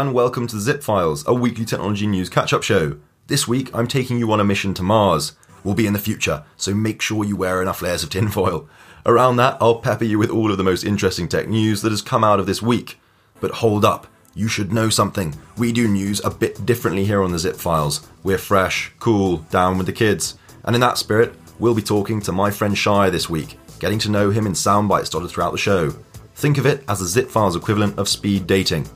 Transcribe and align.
and 0.00 0.14
welcome 0.14 0.46
to 0.46 0.54
the 0.54 0.62
Zip 0.62 0.82
Files, 0.82 1.22
a 1.26 1.34
weekly 1.34 1.66
technology 1.66 2.06
news 2.06 2.30
catch 2.30 2.54
up 2.54 2.62
show. 2.62 2.96
This 3.26 3.46
week 3.46 3.68
I'm 3.74 3.86
taking 3.86 4.18
you 4.18 4.32
on 4.32 4.40
a 4.40 4.44
mission 4.44 4.72
to 4.74 4.82
Mars. 4.82 5.34
We'll 5.62 5.74
be 5.74 5.86
in 5.86 5.92
the 5.92 5.98
future, 5.98 6.42
so 6.56 6.72
make 6.72 7.02
sure 7.02 7.22
you 7.22 7.36
wear 7.36 7.60
enough 7.60 7.82
layers 7.82 8.02
of 8.02 8.08
tinfoil. 8.08 8.66
Around 9.04 9.36
that, 9.36 9.58
I'll 9.60 9.80
pepper 9.80 10.06
you 10.06 10.18
with 10.18 10.30
all 10.30 10.50
of 10.50 10.56
the 10.56 10.64
most 10.64 10.84
interesting 10.84 11.28
tech 11.28 11.48
news 11.48 11.82
that 11.82 11.90
has 11.90 12.00
come 12.00 12.24
out 12.24 12.40
of 12.40 12.46
this 12.46 12.62
week. 12.62 12.98
But 13.40 13.50
hold 13.50 13.84
up, 13.84 14.06
you 14.34 14.48
should 14.48 14.72
know 14.72 14.88
something. 14.88 15.36
We 15.58 15.70
do 15.70 15.86
news 15.86 16.24
a 16.24 16.30
bit 16.30 16.64
differently 16.64 17.04
here 17.04 17.22
on 17.22 17.32
the 17.32 17.38
Zip 17.38 17.56
Files. 17.56 18.08
We're 18.22 18.38
fresh, 18.38 18.92
cool, 19.00 19.38
down 19.50 19.76
with 19.76 19.86
the 19.86 19.92
kids. 19.92 20.38
And 20.64 20.74
in 20.74 20.80
that 20.80 20.96
spirit, 20.96 21.34
we'll 21.58 21.74
be 21.74 21.82
talking 21.82 22.22
to 22.22 22.32
my 22.32 22.50
friend 22.50 22.76
Shire 22.76 23.10
this 23.10 23.28
week, 23.28 23.58
getting 23.80 23.98
to 23.98 24.10
know 24.10 24.30
him 24.30 24.46
in 24.46 24.54
sound 24.54 24.88
bites 24.88 25.10
dotted 25.10 25.28
throughout 25.28 25.52
the 25.52 25.58
show. 25.58 25.90
Think 26.36 26.56
of 26.56 26.64
it 26.64 26.84
as 26.88 27.00
the 27.00 27.06
Zip 27.06 27.28
Files 27.28 27.54
equivalent 27.54 27.98
of 27.98 28.08
speed 28.08 28.46
dating. 28.46 28.88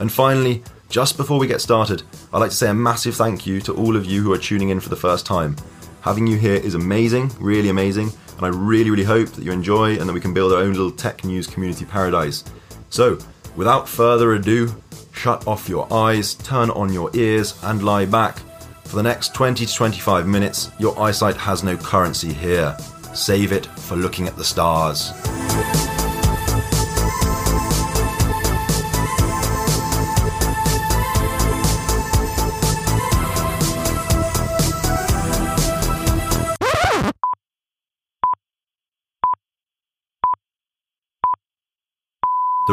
And 0.00 0.12
finally, 0.12 0.62
just 0.88 1.16
before 1.16 1.38
we 1.38 1.46
get 1.46 1.60
started, 1.60 2.02
I'd 2.32 2.38
like 2.38 2.50
to 2.50 2.56
say 2.56 2.70
a 2.70 2.74
massive 2.74 3.14
thank 3.14 3.46
you 3.46 3.60
to 3.62 3.74
all 3.74 3.96
of 3.96 4.06
you 4.06 4.22
who 4.22 4.32
are 4.32 4.38
tuning 4.38 4.70
in 4.70 4.80
for 4.80 4.88
the 4.88 4.96
first 4.96 5.26
time. 5.26 5.56
Having 6.00 6.28
you 6.28 6.38
here 6.38 6.54
is 6.54 6.74
amazing, 6.74 7.30
really 7.38 7.68
amazing, 7.68 8.10
and 8.36 8.46
I 8.46 8.48
really, 8.48 8.90
really 8.90 9.04
hope 9.04 9.28
that 9.30 9.44
you 9.44 9.52
enjoy 9.52 9.98
and 9.98 10.08
that 10.08 10.12
we 10.12 10.20
can 10.20 10.32
build 10.32 10.52
our 10.52 10.60
own 10.60 10.72
little 10.72 10.90
tech 10.90 11.24
news 11.24 11.46
community 11.46 11.84
paradise. 11.84 12.44
So, 12.88 13.18
without 13.56 13.88
further 13.88 14.34
ado, 14.34 14.74
shut 15.12 15.46
off 15.46 15.68
your 15.68 15.92
eyes, 15.92 16.34
turn 16.34 16.70
on 16.70 16.92
your 16.92 17.10
ears, 17.14 17.58
and 17.64 17.82
lie 17.82 18.06
back. 18.06 18.38
For 18.84 18.96
the 18.96 19.02
next 19.02 19.34
20 19.34 19.66
to 19.66 19.74
25 19.74 20.26
minutes, 20.26 20.70
your 20.78 20.98
eyesight 20.98 21.36
has 21.36 21.62
no 21.62 21.76
currency 21.76 22.32
here. 22.32 22.74
Save 23.14 23.52
it 23.52 23.66
for 23.66 23.96
looking 23.96 24.26
at 24.26 24.36
the 24.36 24.44
stars. 24.44 25.12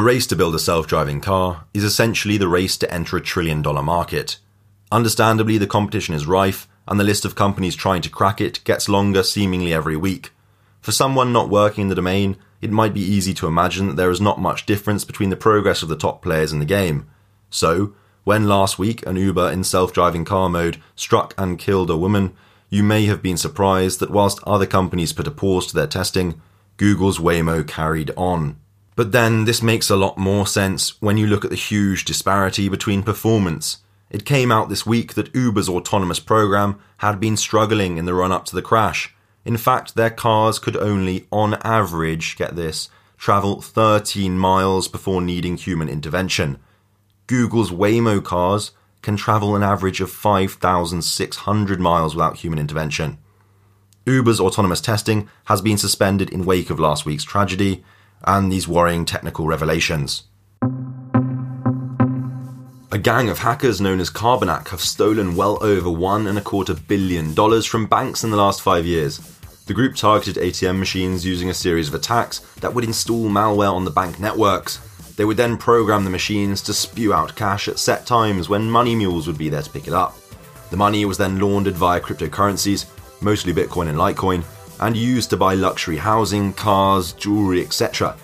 Race 0.06 0.28
to 0.28 0.36
build 0.36 0.54
a 0.54 0.60
self 0.60 0.86
driving 0.86 1.20
car 1.20 1.66
is 1.74 1.84
essentially 1.84 2.38
the 2.38 2.48
race 2.48 2.78
to 2.78 2.94
enter 2.94 3.18
a 3.18 3.22
trillion 3.22 3.64
dollar 3.64 3.82
market. 3.82 4.38
Understandably, 4.92 5.58
the 5.58 5.66
competition 5.66 6.14
is 6.14 6.28
rife, 6.28 6.68
and 6.88 7.00
the 7.00 7.04
list 7.04 7.26
of 7.26 7.34
companies 7.34 7.76
trying 7.76 8.04
to 8.04 8.10
crack 8.10 8.40
it 8.40 8.64
gets 8.66 8.88
longer 8.88 9.24
seemingly 9.24 9.74
every 9.74 9.98
week. 9.98 10.30
For 10.80 10.92
someone 10.92 11.34
not 11.34 11.50
working 11.50 11.82
in 11.82 11.88
the 11.88 11.96
domain, 11.96 12.38
it 12.62 12.70
might 12.70 12.94
be 12.94 13.02
easy 13.02 13.34
to 13.34 13.48
imagine 13.48 13.88
that 13.88 13.96
there 13.96 14.12
is 14.12 14.22
not 14.22 14.40
much 14.40 14.68
difference 14.68 15.04
between 15.04 15.32
the 15.32 15.36
progress 15.36 15.82
of 15.82 15.90
the 15.90 15.98
top 15.98 16.22
players 16.22 16.54
in 16.54 16.60
the 16.60 16.66
game. 16.66 17.10
So, 17.50 17.96
when 18.24 18.48
last 18.48 18.78
week 18.78 19.04
an 19.08 19.16
Uber 19.16 19.50
in 19.52 19.64
self 19.64 19.92
driving 19.92 20.24
car 20.24 20.50
mode 20.50 20.80
struck 20.96 21.34
and 21.36 21.58
killed 21.58 21.90
a 21.90 21.98
woman, 21.98 22.36
you 22.70 22.84
may 22.84 23.06
have 23.06 23.24
been 23.24 23.38
surprised 23.38 24.00
that 24.02 24.12
whilst 24.12 24.40
other 24.44 24.68
companies 24.68 25.14
put 25.14 25.26
a 25.26 25.32
pause 25.32 25.66
to 25.66 25.76
their 25.76 25.88
testing, 25.88 26.40
Google's 26.78 27.18
Waymo 27.18 27.68
carried 27.68 28.12
on. 28.16 28.58
But 28.96 29.12
then 29.12 29.46
this 29.46 29.62
makes 29.62 29.90
a 29.90 29.96
lot 29.96 30.18
more 30.18 30.48
sense 30.48 31.02
when 31.02 31.18
you 31.18 31.28
look 31.28 31.44
at 31.44 31.52
the 31.52 31.58
huge 31.58 32.06
disparity 32.06 32.70
between 32.70 33.04
performance. 33.04 33.80
It 34.10 34.26
came 34.26 34.52
out 34.52 34.70
this 34.70 34.86
week 34.86 35.16
that 35.16 35.36
Uber's 35.36 35.68
autonomous 35.68 36.20
program 36.20 36.80
had 36.98 37.20
been 37.20 37.36
struggling 37.36 37.98
in 37.98 38.06
the 38.06 38.14
run 38.14 38.32
up 38.32 38.46
to 38.46 38.56
the 38.56 38.62
crash. 38.62 39.14
In 39.44 39.58
fact, 39.58 39.96
their 39.96 40.10
cars 40.10 40.60
could 40.60 40.78
only, 40.78 41.28
on 41.32 41.56
average, 41.64 42.38
get 42.38 42.56
this, 42.56 42.90
travel 43.18 43.62
13 43.62 44.38
miles 44.38 44.88
before 44.88 45.22
needing 45.22 45.58
human 45.58 45.90
intervention. 45.90 46.58
Google's 47.28 47.72
Waymo 47.72 48.24
cars 48.24 48.72
can 49.02 49.18
travel 49.18 49.56
an 49.56 49.64
average 49.64 50.00
of 50.00 50.10
5,600 50.12 51.80
miles 51.80 52.16
without 52.16 52.38
human 52.38 52.60
intervention. 52.60 53.18
Uber's 54.06 54.40
autonomous 54.40 54.82
testing 54.82 55.28
has 55.46 55.62
been 55.62 55.78
suspended 55.78 56.30
in 56.30 56.46
wake 56.46 56.70
of 56.70 56.80
last 56.80 57.06
week's 57.06 57.24
tragedy 57.24 57.84
and 58.26 58.52
these 58.52 58.68
worrying 58.68 59.06
technical 59.06 59.48
revelations. 59.48 60.24
A 62.92 62.98
gang 62.98 63.30
of 63.30 63.40
hackers 63.40 63.82
known 63.82 64.00
as 64.00 64.10
Carbanak 64.10 64.70
have 64.70 64.80
stolen 64.80 65.36
well 65.36 65.58
over 65.62 65.90
one 65.90 66.28
and 66.28 66.38
a 66.38 66.42
quarter 66.42 66.74
billion 66.74 67.34
dollars 67.34 67.66
from 67.66 67.88
banks 67.88 68.24
in 68.24 68.32
the 68.32 68.38
last 68.38 68.62
five 68.62 68.86
years. 68.86 69.20
The 69.66 69.74
group 69.74 69.96
targeted 69.96 70.42
ATM 70.42 70.78
machines 70.80 71.26
using 71.26 71.50
a 71.50 71.54
series 71.54 71.90
of 71.90 71.96
attacks 71.96 72.40
that 72.62 72.74
would 72.74 72.84
install 72.84 73.30
malware 73.30 73.74
on 73.74 73.84
the 73.84 73.92
bank 73.92 74.20
networks. 74.20 74.78
They 75.18 75.26
would 75.26 75.38
then 75.38 75.58
program 75.58 76.04
the 76.04 76.10
machines 76.10 76.62
to 76.62 76.74
spew 76.74 77.14
out 77.14 77.36
cash 77.36 77.68
at 77.68 77.80
set 77.80 78.06
times 78.06 78.48
when 78.48 78.70
money 78.70 78.96
mules 78.96 79.28
would 79.28 79.38
be 79.38 79.50
there 79.50 79.62
to 79.62 79.70
pick 79.70 79.88
it 79.88 79.94
up. 79.94 80.16
The 80.70 80.78
money 80.78 81.04
was 81.06 81.18
then 81.18 81.40
laundered 81.40 81.76
via 81.76 82.00
cryptocurrencies, 82.00 82.86
mostly 83.22 83.54
Bitcoin 83.54 83.90
and 83.90 83.98
Litecoin, 83.98 84.44
and 84.80 84.98
used 84.98 85.30
to 85.30 85.38
buy 85.38 85.54
luxury 85.54 85.98
housing, 85.98 86.54
cars, 86.54 87.14
jewelry, 87.14 87.62
etc. 87.62 88.16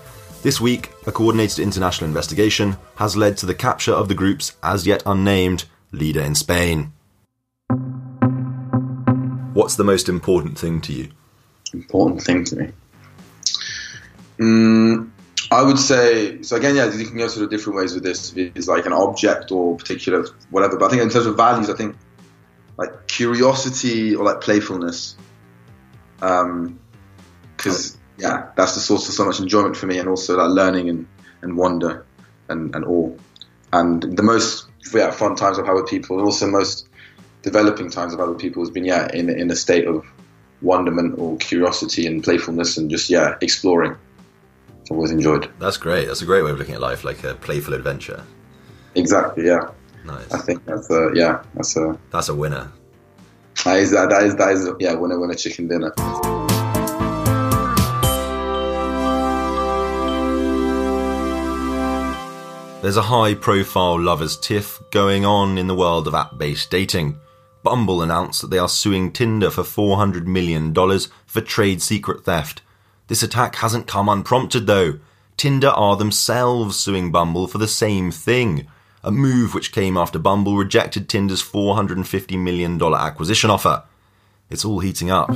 This 0.42 0.60
week, 0.60 0.92
a 1.08 1.12
coordinated 1.12 1.60
international 1.60 2.08
investigation 2.08 2.78
has 2.96 3.16
led 3.16 3.38
to 3.38 3.46
the 3.46 3.56
capture 3.56 3.94
of 3.94 4.08
the 4.08 4.16
group's 4.16 4.56
as 4.64 4.88
yet 4.88 5.04
unnamed 5.06 5.66
leader 5.92 6.22
in 6.22 6.36
Spain. 6.36 6.92
What's 9.54 9.76
the 9.76 9.84
most 9.84 10.10
important 10.10 10.58
thing 10.58 10.82
to 10.82 10.94
you? 10.94 11.12
important 11.74 12.22
thing 12.22 12.44
to 12.46 12.56
me. 12.56 12.72
Mm, 14.40 15.10
I 15.52 15.62
would 15.62 15.80
say 15.80 16.42
so. 16.42 16.56
Again, 16.56 16.76
yeah, 16.76 16.92
you 16.92 17.06
can 17.06 17.18
go 17.18 17.28
sort 17.28 17.44
of 17.44 17.50
different 17.50 17.78
ways 17.78 17.94
with 17.94 18.04
this. 18.04 18.34
It's 18.36 18.68
like 18.68 18.86
an 18.86 18.94
object 18.94 19.52
or 19.52 19.78
particular 19.78 20.26
whatever. 20.50 20.78
But 20.78 20.88
I 20.88 20.90
think 20.90 21.02
in 21.02 21.10
terms 21.10 21.26
of 21.26 21.38
values, 21.38 21.70
I 21.70 21.76
think 21.76 21.96
like 22.78 23.08
curiosity 23.08 24.16
or 24.16 24.26
like 24.26 24.42
playfulness. 24.42 25.16
Um, 26.22 26.80
because 27.58 27.98
yeah, 28.18 28.52
that's 28.56 28.74
the 28.74 28.80
source 28.80 29.08
of 29.08 29.14
so 29.14 29.26
much 29.26 29.40
enjoyment 29.40 29.78
for 29.78 29.86
me, 29.88 30.00
and 30.00 30.10
also 30.10 30.38
like 30.38 30.50
learning 30.50 30.90
and, 30.90 31.08
and 31.42 31.58
wonder 31.58 32.06
and, 32.50 32.76
and 32.76 32.86
awe. 32.86 33.16
And 33.74 34.02
the 34.02 34.24
most 34.24 34.68
yeah 34.94 35.12
fun 35.12 35.36
times 35.36 35.60
I've 35.60 35.66
had 35.66 35.74
with 35.74 35.88
people, 35.88 36.18
and 36.18 36.26
also 36.26 36.48
most 36.48 36.88
developing 37.42 37.90
times 37.90 38.14
I've 38.14 38.20
had 38.20 38.30
with 38.30 38.40
people 38.40 38.62
has 38.62 38.70
been 38.70 38.86
yeah 38.86 39.10
in 39.14 39.30
in 39.30 39.50
a 39.52 39.56
state 39.56 39.88
of 39.88 40.06
wonderment 40.62 41.18
or 41.18 41.38
curiosity 41.38 42.06
and 42.06 42.24
playfulness 42.24 42.78
and 42.78 42.90
just 42.90 43.10
yeah 43.10 43.36
exploring. 43.42 43.96
I've 44.90 44.92
always 44.98 45.12
enjoyed. 45.12 45.50
That's 45.60 45.78
great. 45.78 46.08
That's 46.08 46.22
a 46.22 46.26
great 46.26 46.44
way 46.44 46.52
of 46.52 46.58
looking 46.58 46.76
at 46.76 46.82
life, 46.82 47.04
like 47.04 47.24
a 47.24 47.36
playful 47.36 47.74
adventure. 47.74 48.24
Exactly. 48.96 49.46
Yeah. 49.46 49.72
Nice. 50.06 50.32
I 50.32 50.40
think 50.40 50.66
that's 50.66 50.90
a 50.90 51.12
yeah 51.14 51.44
that's 51.54 51.78
a 51.78 51.98
That's 52.12 52.30
a 52.30 52.36
winner. 52.36 52.72
That 53.64 53.78
is 53.78 53.92
that, 53.92 54.10
that 54.10 54.24
is 54.24 54.36
that 54.36 54.52
is 54.54 54.70
yeah 54.80 54.94
winner 54.94 55.20
winner 55.20 55.36
chicken 55.36 55.68
dinner. 55.68 55.94
There's 62.82 62.98
a 62.98 63.04
high 63.04 63.36
profile 63.36 64.00
lovers 64.00 64.36
tiff 64.36 64.82
going 64.90 65.24
on 65.24 65.60
in 65.60 65.68
the 65.68 65.76
world 65.76 66.08
of 66.08 66.16
app 66.16 66.40
based 66.40 66.72
dating. 66.72 67.20
Bumble 67.62 68.02
announced 68.02 68.42
that 68.42 68.50
they 68.50 68.58
are 68.58 68.68
suing 68.68 69.12
Tinder 69.12 69.52
for 69.52 69.62
$400 69.62 70.26
million 70.26 70.74
for 71.28 71.42
trade 71.42 71.84
secret 71.84 72.26
theft. 72.26 72.64
This 73.08 73.22
attack 73.22 73.58
hasn't 73.58 73.86
come 73.86 74.10
unprompted 74.10 74.66
though. 74.66 74.98
Tinder 75.38 75.70
are 75.70 75.96
themselves 75.96 76.76
suing 76.78 77.12
Bumble 77.12 77.48
for 77.48 77.60
the 77.60 77.68
same 77.68 78.10
thing. 78.10 78.68
A 79.04 79.12
move 79.12 79.56
which 79.56 79.72
came 79.72 79.98
after 79.98 80.20
Bumble 80.20 80.58
rejected 80.58 81.10
Tinder's 81.10 81.42
$450 81.42 82.38
million 82.38 82.82
acquisition 82.82 83.50
offer. 83.50 83.84
It's 84.52 84.64
all 84.64 84.80
heating 84.80 85.10
up. 85.10 85.30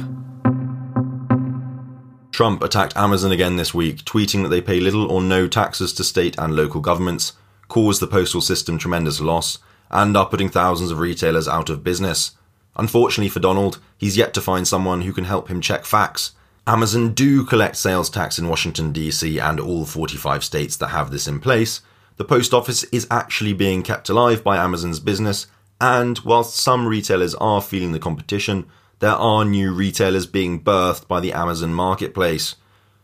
Trump 2.31 2.61
attacked 2.61 2.95
Amazon 2.95 3.31
again 3.31 3.55
this 3.55 3.73
week, 3.73 4.03
tweeting 4.03 4.43
that 4.43 4.49
they 4.49 4.61
pay 4.61 4.79
little 4.79 5.11
or 5.11 5.21
no 5.21 5.47
taxes 5.47 5.93
to 5.93 6.03
state 6.03 6.37
and 6.37 6.55
local 6.55 6.79
governments, 6.79 7.33
cause 7.67 7.99
the 7.99 8.07
postal 8.07 8.41
system 8.41 8.77
tremendous 8.77 9.19
loss, 9.19 9.57
and 9.89 10.15
are 10.15 10.27
putting 10.27 10.49
thousands 10.49 10.91
of 10.91 10.99
retailers 10.99 11.47
out 11.47 11.69
of 11.69 11.83
business. 11.83 12.31
Unfortunately 12.75 13.29
for 13.29 13.39
Donald, 13.39 13.79
he's 13.97 14.17
yet 14.17 14.33
to 14.35 14.41
find 14.41 14.67
someone 14.67 15.01
who 15.01 15.13
can 15.13 15.23
help 15.23 15.47
him 15.47 15.59
check 15.59 15.85
facts. 15.85 16.33
Amazon 16.67 17.13
do 17.13 17.43
collect 17.43 17.77
sales 17.77 18.11
tax 18.11 18.37
in 18.37 18.47
Washington, 18.47 18.91
D.C., 18.91 19.39
and 19.39 19.59
all 19.59 19.85
45 19.85 20.43
states 20.43 20.75
that 20.77 20.89
have 20.89 21.09
this 21.09 21.27
in 21.27 21.39
place. 21.39 21.81
The 22.17 22.25
post 22.25 22.53
office 22.53 22.83
is 22.85 23.07
actually 23.11 23.53
being 23.53 23.83
kept 23.83 24.07
alive 24.07 24.43
by 24.43 24.57
Amazon's 24.57 25.01
business, 25.01 25.47
and 25.81 26.17
whilst 26.19 26.55
some 26.55 26.87
retailers 26.87 27.35
are 27.35 27.61
feeling 27.61 27.91
the 27.91 27.99
competition, 27.99 28.65
there 28.99 29.11
are 29.11 29.43
new 29.43 29.73
retailers 29.73 30.25
being 30.25 30.63
birthed 30.63 31.07
by 31.07 31.19
the 31.19 31.33
Amazon 31.33 31.73
marketplace. 31.73 32.55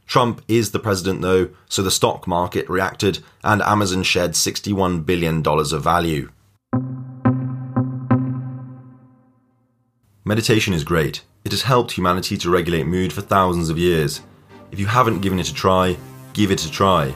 Trump 0.08 0.42
is 0.48 0.72
the 0.72 0.80
president, 0.80 1.22
though, 1.22 1.50
so 1.68 1.81
the 1.81 1.92
stock 1.92 2.25
market 2.25 2.69
reacted 2.69 3.19
and 3.44 3.62
Amazon 3.62 4.04
shed 4.04 4.31
$61 4.31 5.06
billion 5.06 5.46
of 5.46 5.84
value. 5.84 6.30
Meditation 10.24 10.74
is 10.74 10.86
great. 10.86 11.24
It 11.44 11.52
has 11.52 11.63
helped 11.63 11.92
humanity 11.92 12.38
to 12.38 12.50
regulate 12.50 12.86
mood 12.88 13.12
for 13.12 13.22
thousands 13.22 13.69
of 13.69 13.78
years. 13.78 14.22
If 14.72 14.80
you 14.80 14.86
haven't 14.86 15.22
given 15.22 15.40
it 15.40 15.50
a 15.50 15.54
try, 15.54 15.98
give 16.34 16.52
it 16.52 16.63
a 16.63 16.72
try. 16.72 17.13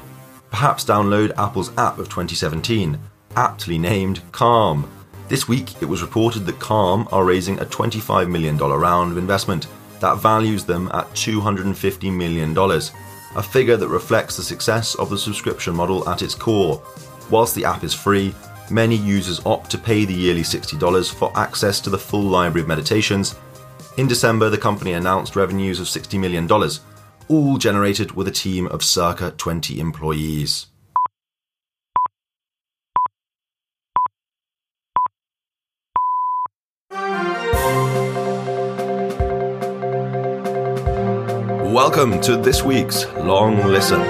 Perhaps 0.56 0.86
download 0.86 1.38
Apple's 1.38 1.78
app 1.78 1.98
of 2.00 2.08
2017, 2.08 2.98
aptly 3.36 3.78
named 3.78 4.22
Calm. 4.32 4.90
This 5.28 5.50
week, 5.50 5.82
it 5.82 5.86
was 5.86 6.02
reported 6.02 6.46
that 6.46 6.60
Calm 6.60 7.10
are 7.12 7.26
raising 7.26 7.60
a 7.60 7.66
$25 7.66 8.32
million 8.32 8.58
round 8.58 9.12
of 9.12 9.18
investment 9.18 9.68
that 10.00 10.20
values 10.20 10.64
them 10.64 10.90
at 10.94 11.08
$250 11.08 12.16
million, 12.16 12.58
a 13.36 13.44
figure 13.44 13.76
that 13.76 13.90
reflects 13.90 14.38
the 14.38 14.44
success 14.44 14.96
of 14.96 15.10
the 15.10 15.18
subscription 15.18 15.76
model 15.76 16.08
at 16.08 16.22
its 16.22 16.34
core. 16.34 16.82
Whilst 17.30 17.54
the 17.54 17.66
app 17.66 17.84
is 17.84 17.94
free, 17.94 18.34
many 18.72 18.96
users 18.96 19.46
opt 19.46 19.70
to 19.72 19.78
pay 19.78 20.06
the 20.06 20.14
yearly 20.14 20.44
$60 20.44 21.14
for 21.14 21.38
access 21.38 21.82
to 21.82 21.90
the 21.90 22.00
full 22.00 22.24
library 22.24 22.62
of 22.62 22.70
meditations. 22.70 23.36
In 23.98 24.08
December, 24.08 24.50
the 24.50 24.58
company 24.58 24.94
announced 24.94 25.36
revenues 25.36 25.82
of 25.82 25.88
$60 25.88 26.18
million, 26.18 26.48
all 27.28 27.58
generated 27.58 28.12
with 28.12 28.28
a 28.28 28.32
team 28.32 28.68
of 28.68 28.84
circa 28.84 29.32
20 29.32 29.80
employees. 29.80 30.68
Welcome 41.74 42.22
to 42.22 42.38
this 42.38 42.64
week's 42.64 43.06
Long 43.16 43.58
Listen. 43.68 44.02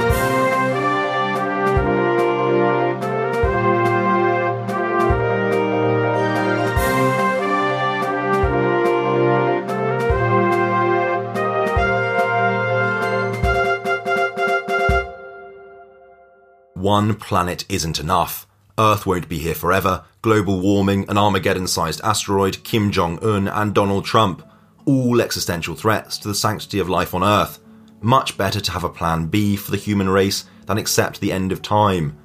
One 16.86 17.16
planet 17.16 17.66
isn't 17.68 18.00
enough. 18.00 18.46
Earth 18.78 19.08
won't 19.08 19.28
be 19.28 19.40
here 19.40 19.56
forever. 19.56 20.06
Global 20.22 20.62
warming, 20.62 21.10
an 21.10 21.18
Armageddon 21.18 21.66
sized 21.66 22.00
asteroid, 22.04 22.64
Kim 22.64 22.92
Jong 22.92 23.18
un, 23.24 23.48
and 23.48 23.74
Donald 23.74 24.06
Trump. 24.06 24.48
All 24.86 25.20
existential 25.20 25.74
threats 25.74 26.20
to 26.20 26.28
the 26.28 26.36
sanctity 26.36 26.78
of 26.78 26.88
life 26.88 27.16
on 27.16 27.24
Earth. 27.24 27.58
Much 28.02 28.38
better 28.38 28.60
to 28.60 28.72
have 28.72 28.84
a 28.84 28.90
plan 28.90 29.26
B 29.26 29.56
for 29.56 29.72
the 29.72 29.78
human 29.78 30.10
race 30.10 30.46
than 30.68 30.78
accept 30.78 31.20
the 31.20 31.32
end 31.32 31.52
of 31.52 31.64
time. 31.64 32.20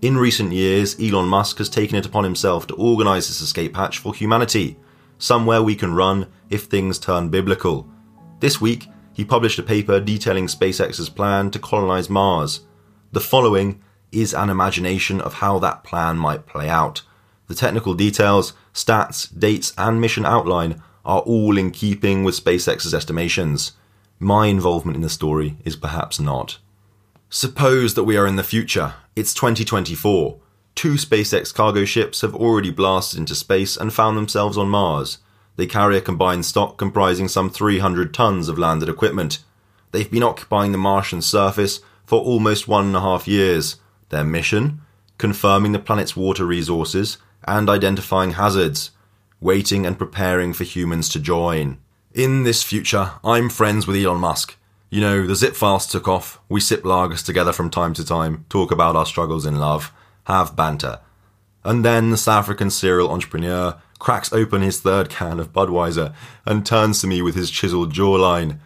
In 0.00 0.16
recent 0.16 0.52
years, 0.52 0.94
Elon 1.00 1.26
Musk 1.26 1.58
has 1.58 1.68
taken 1.68 1.96
it 1.96 2.06
upon 2.06 2.22
himself 2.22 2.68
to 2.68 2.76
organise 2.76 3.26
this 3.26 3.40
escape 3.40 3.74
hatch 3.74 3.98
for 3.98 4.14
humanity, 4.14 4.78
somewhere 5.18 5.64
we 5.64 5.74
can 5.74 5.96
run 5.96 6.28
if 6.48 6.66
things 6.66 7.00
turn 7.00 7.28
biblical. 7.28 7.90
This 8.38 8.60
week, 8.60 8.86
he 9.14 9.24
published 9.24 9.58
a 9.58 9.64
paper 9.64 9.98
detailing 9.98 10.46
SpaceX's 10.46 11.08
plan 11.08 11.50
to 11.50 11.58
colonise 11.58 12.08
Mars. 12.08 12.60
The 13.10 13.20
following 13.20 13.82
is 14.20 14.34
an 14.34 14.50
imagination 14.50 15.20
of 15.20 15.34
how 15.34 15.58
that 15.58 15.84
plan 15.84 16.16
might 16.16 16.46
play 16.46 16.68
out. 16.68 17.02
The 17.48 17.54
technical 17.54 17.94
details, 17.94 18.52
stats, 18.74 19.28
dates, 19.38 19.72
and 19.78 20.00
mission 20.00 20.24
outline 20.24 20.82
are 21.04 21.20
all 21.20 21.56
in 21.56 21.70
keeping 21.70 22.24
with 22.24 22.42
SpaceX's 22.42 22.94
estimations. 22.94 23.72
My 24.18 24.46
involvement 24.46 24.96
in 24.96 25.02
the 25.02 25.08
story 25.08 25.56
is 25.64 25.76
perhaps 25.76 26.18
not. 26.18 26.58
Suppose 27.28 27.94
that 27.94 28.04
we 28.04 28.16
are 28.16 28.26
in 28.26 28.36
the 28.36 28.42
future. 28.42 28.94
It's 29.14 29.34
2024. 29.34 30.38
Two 30.74 30.94
SpaceX 30.94 31.54
cargo 31.54 31.84
ships 31.84 32.20
have 32.20 32.34
already 32.34 32.70
blasted 32.70 33.18
into 33.18 33.34
space 33.34 33.76
and 33.76 33.92
found 33.92 34.16
themselves 34.16 34.58
on 34.58 34.68
Mars. 34.68 35.18
They 35.56 35.66
carry 35.66 35.96
a 35.96 36.02
combined 36.02 36.44
stock 36.44 36.76
comprising 36.76 37.28
some 37.28 37.50
300 37.50 38.12
tons 38.12 38.48
of 38.48 38.58
landed 38.58 38.88
equipment. 38.88 39.38
They've 39.92 40.10
been 40.10 40.22
occupying 40.22 40.72
the 40.72 40.78
Martian 40.78 41.22
surface 41.22 41.80
for 42.04 42.20
almost 42.20 42.68
one 42.68 42.86
and 42.86 42.96
a 42.96 43.00
half 43.00 43.26
years. 43.26 43.76
Their 44.08 44.24
mission? 44.24 44.80
Confirming 45.18 45.72
the 45.72 45.78
planet's 45.78 46.16
water 46.16 46.44
resources 46.44 47.18
and 47.44 47.68
identifying 47.68 48.32
hazards, 48.32 48.90
waiting 49.40 49.86
and 49.86 49.98
preparing 49.98 50.52
for 50.52 50.64
humans 50.64 51.08
to 51.10 51.20
join. 51.20 51.78
In 52.12 52.44
this 52.44 52.62
future, 52.62 53.12
I'm 53.24 53.48
friends 53.50 53.86
with 53.86 53.96
Elon 53.96 54.20
Musk. 54.20 54.56
You 54.90 55.00
know, 55.00 55.26
the 55.26 55.34
zip 55.34 55.54
files 55.54 55.86
took 55.86 56.06
off, 56.08 56.40
we 56.48 56.60
sip 56.60 56.82
lagers 56.82 57.24
together 57.24 57.52
from 57.52 57.70
time 57.70 57.92
to 57.94 58.04
time, 58.04 58.46
talk 58.48 58.70
about 58.70 58.96
our 58.96 59.06
struggles 59.06 59.44
in 59.44 59.58
love, 59.58 59.92
have 60.24 60.56
banter. 60.56 61.00
And 61.64 61.84
then 61.84 62.10
the 62.10 62.16
South 62.16 62.44
African 62.44 62.70
serial 62.70 63.10
entrepreneur 63.10 63.76
cracks 63.98 64.32
open 64.32 64.62
his 64.62 64.80
third 64.80 65.10
can 65.10 65.40
of 65.40 65.52
Budweiser 65.52 66.14
and 66.44 66.64
turns 66.64 67.00
to 67.00 67.06
me 67.06 67.20
with 67.20 67.34
his 67.34 67.50
chiseled 67.50 67.92
jawline. 67.92 68.60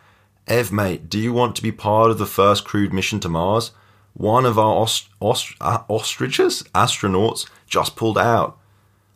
Ev, 0.46 0.70
mate, 0.70 1.08
do 1.08 1.19
you 1.19 1.32
want 1.32 1.56
to 1.56 1.62
be 1.62 1.72
part 1.72 2.10
of 2.10 2.19
the 2.19 2.26
first 2.26 2.64
crewed 2.64 2.92
mission 2.92 3.19
to 3.20 3.28
Mars? 3.28 3.72
One 4.14 4.44
of 4.44 4.58
our 4.58 4.86
uh, 5.20 5.78
ostriches, 5.88 6.62
astronauts, 6.74 7.48
just 7.66 7.96
pulled 7.96 8.18
out. 8.18 8.58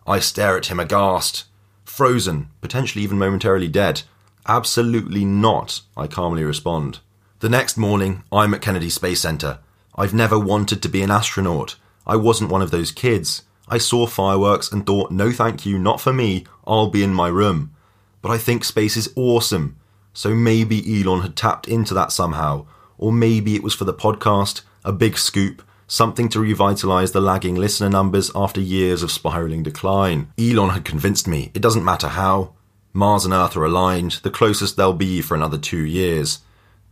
I 0.07 0.21
stare 0.21 0.57
at 0.57 0.67
him 0.67 0.81
aghast. 0.81 1.45
Frozen, 1.85 2.49
potentially 2.61 3.05
even 3.05 3.19
momentarily 3.19 3.69
dead. 3.69 4.03
Absolutely 4.47 5.25
not, 5.25 5.81
I 5.97 6.07
calmly 6.07 6.45
respond. 6.45 7.01
The 7.41 7.49
next 7.49 7.77
morning, 7.77 8.23
I'm 8.33 8.55
at 8.55 8.63
Kennedy 8.63 8.91
Space 8.91 9.21
Center. 9.21 9.59
I've 9.97 10.15
never 10.15 10.39
wanted 10.39 10.83
to 10.83 10.89
be 10.89 11.03
an 11.03 11.11
astronaut. 11.11 11.77
I 12.07 12.17
wasn't 12.17 12.51
one 12.51 12.63
of 12.63 12.71
those 12.71 12.91
kids. 12.91 13.43
I 13.69 13.79
saw 13.79 14.07
fireworks 14.07 14.71
and 14.71 14.85
thought, 14.85 15.11
no 15.11 15.33
thank 15.33 15.65
you, 15.65 15.79
not 15.79 16.01
for 16.01 16.13
me, 16.13 16.45
I'll 16.67 16.91
be 16.91 17.03
in 17.03 17.15
my 17.15 17.29
room. 17.29 17.75
But 18.21 18.31
I 18.31 18.39
think 18.39 18.65
space 18.65 18.97
is 18.97 19.13
awesome. 19.17 19.77
So 20.13 20.35
maybe 20.35 21.01
Elon 21.01 21.23
had 21.23 21.37
tapped 21.37 21.69
into 21.69 21.95
that 21.95 22.13
somehow, 22.13 22.67
or 22.99 23.13
maybe 23.13 23.55
it 23.55 23.63
was 23.63 23.75
for 23.75 23.85
the 23.85 23.95
podcast, 23.95 24.63
a 24.85 24.93
big 24.93 25.17
scoop, 25.17 25.63
something 25.87 26.29
to 26.29 26.39
revitalise 26.39 27.13
the 27.13 27.21
lagging 27.21 27.55
listener 27.55 27.89
numbers 27.89 28.31
after 28.35 28.61
years 28.61 29.03
of 29.03 29.11
spiralling 29.11 29.63
decline. 29.63 30.29
Elon 30.39 30.71
had 30.71 30.85
convinced 30.85 31.27
me, 31.27 31.51
it 31.55 31.63
doesn't 31.63 31.85
matter 31.85 32.09
how. 32.09 32.53
Mars 32.93 33.25
and 33.25 33.35
Earth 33.35 33.57
are 33.57 33.65
aligned, 33.65 34.13
the 34.23 34.31
closest 34.31 34.77
they'll 34.77 34.93
be 34.93 35.21
for 35.21 35.35
another 35.35 35.59
two 35.59 35.85
years. 35.85 36.41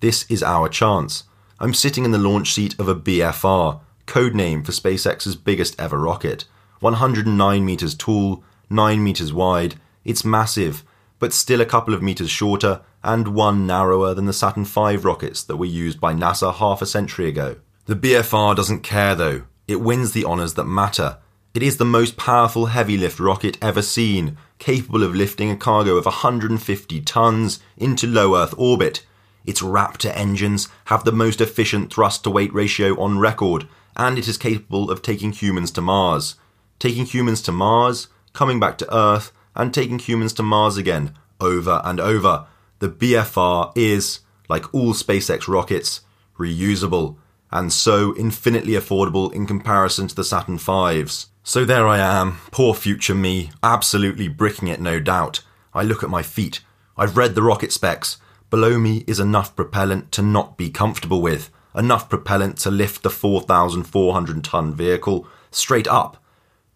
This 0.00 0.28
is 0.28 0.42
our 0.42 0.68
chance. 0.68 1.24
I'm 1.60 1.74
sitting 1.74 2.04
in 2.04 2.10
the 2.10 2.18
launch 2.18 2.52
seat 2.52 2.74
of 2.78 2.88
a 2.88 2.94
BFR, 2.94 3.80
code 4.06 4.34
name 4.34 4.64
for 4.64 4.72
SpaceX's 4.72 5.36
biggest 5.36 5.78
ever 5.80 5.98
rocket. 5.98 6.44
109 6.80 7.64
metres 7.64 7.94
tall, 7.94 8.42
9 8.68 9.04
metres 9.04 9.32
wide, 9.32 9.76
it's 10.04 10.24
massive, 10.24 10.82
but 11.20 11.32
still 11.32 11.60
a 11.60 11.66
couple 11.66 11.94
of 11.94 12.02
metres 12.02 12.30
shorter 12.30 12.80
and 13.04 13.28
one 13.28 13.64
narrower 13.64 14.12
than 14.14 14.26
the 14.26 14.32
Saturn 14.32 14.64
V 14.64 14.96
rockets 14.96 15.44
that 15.44 15.56
were 15.56 15.66
used 15.66 16.00
by 16.00 16.12
NASA 16.12 16.52
half 16.52 16.82
a 16.82 16.86
century 16.86 17.28
ago. 17.28 17.56
The 17.86 17.96
BFR 17.96 18.54
doesn't 18.54 18.84
care 18.84 19.16
though. 19.16 19.42
It 19.66 19.80
wins 19.80 20.12
the 20.12 20.24
honours 20.24 20.54
that 20.54 20.64
matter. 20.64 21.18
It 21.52 21.64
is 21.64 21.78
the 21.78 21.84
most 21.84 22.16
powerful 22.16 22.66
heavy 22.66 22.96
lift 22.96 23.18
rocket 23.18 23.58
ever 23.60 23.82
seen, 23.82 24.38
capable 24.58 25.02
of 25.02 25.16
lifting 25.16 25.50
a 25.50 25.56
cargo 25.56 25.96
of 25.96 26.04
150 26.04 27.00
tons 27.00 27.60
into 27.76 28.06
low 28.06 28.36
Earth 28.36 28.54
orbit. 28.56 29.04
Its 29.44 29.60
Raptor 29.60 30.16
engines 30.16 30.68
have 30.86 31.04
the 31.04 31.10
most 31.10 31.40
efficient 31.40 31.92
thrust 31.92 32.22
to 32.22 32.30
weight 32.30 32.54
ratio 32.54 32.98
on 33.00 33.18
record, 33.18 33.66
and 33.96 34.16
it 34.16 34.28
is 34.28 34.38
capable 34.38 34.88
of 34.88 35.02
taking 35.02 35.32
humans 35.32 35.72
to 35.72 35.80
Mars. 35.80 36.36
Taking 36.78 37.04
humans 37.04 37.42
to 37.42 37.52
Mars, 37.52 38.06
coming 38.32 38.60
back 38.60 38.78
to 38.78 38.96
Earth, 38.96 39.32
and 39.56 39.74
taking 39.74 39.98
humans 39.98 40.32
to 40.34 40.44
Mars 40.44 40.76
again, 40.76 41.14
over 41.40 41.82
and 41.84 41.98
over. 41.98 42.46
The 42.78 42.88
BFR 42.88 43.72
is, 43.74 44.20
like 44.48 44.72
all 44.72 44.94
SpaceX 44.94 45.48
rockets, 45.48 46.02
reusable 46.38 47.16
and 47.52 47.72
so 47.72 48.16
infinitely 48.16 48.72
affordable 48.72 49.32
in 49.32 49.46
comparison 49.46 50.08
to 50.08 50.14
the 50.14 50.24
Saturn 50.24 50.58
V's. 50.58 51.26
So 51.44 51.64
there 51.64 51.86
I 51.86 51.98
am, 51.98 52.38
poor 52.50 52.74
future 52.74 53.14
me, 53.14 53.50
absolutely 53.62 54.28
bricking 54.28 54.68
it 54.68 54.80
no 54.80 55.00
doubt. 55.00 55.40
I 55.74 55.82
look 55.82 56.02
at 56.02 56.10
my 56.10 56.22
feet. 56.22 56.60
I've 56.96 57.16
read 57.16 57.34
the 57.34 57.42
rocket 57.42 57.72
specs. 57.72 58.18
Below 58.48 58.78
me 58.78 59.04
is 59.06 59.20
enough 59.20 59.56
propellant 59.56 60.12
to 60.12 60.22
not 60.22 60.56
be 60.56 60.70
comfortable 60.70 61.20
with, 61.20 61.50
enough 61.74 62.08
propellant 62.08 62.58
to 62.58 62.70
lift 62.70 63.02
the 63.02 63.10
4,400 63.10 64.44
ton 64.44 64.74
vehicle 64.74 65.26
straight 65.50 65.88
up. 65.88 66.22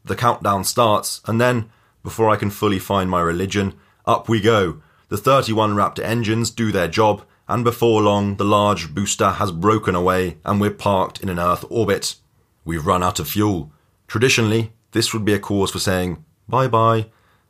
The 0.04 0.16
countdown 0.16 0.64
starts, 0.64 1.20
and 1.26 1.40
then, 1.40 1.70
before 2.02 2.30
I 2.30 2.36
can 2.36 2.50
fully 2.50 2.78
find 2.78 3.10
my 3.10 3.20
religion, 3.20 3.74
up 4.04 4.28
we 4.28 4.40
go. 4.40 4.80
The 5.08 5.16
31 5.16 5.74
Raptor 5.74 6.02
engines 6.02 6.50
do 6.50 6.72
their 6.72 6.88
job, 6.88 7.22
and 7.48 7.64
before 7.64 8.02
long 8.02 8.36
the 8.36 8.44
large 8.44 8.94
booster 8.94 9.30
has 9.30 9.52
broken 9.52 9.94
away 9.94 10.38
and 10.44 10.60
we're 10.60 10.70
parked 10.70 11.20
in 11.20 11.28
an 11.28 11.38
Earth 11.38 11.64
orbit. 11.70 12.16
We've 12.64 12.86
run 12.86 13.02
out 13.02 13.20
of 13.20 13.28
fuel. 13.28 13.70
Traditionally, 14.08 14.72
this 14.92 15.12
would 15.12 15.24
be 15.24 15.34
a 15.34 15.38
cause 15.38 15.70
for 15.70 15.78
saying 15.78 16.24
bye 16.48 16.68
bye, 16.68 17.06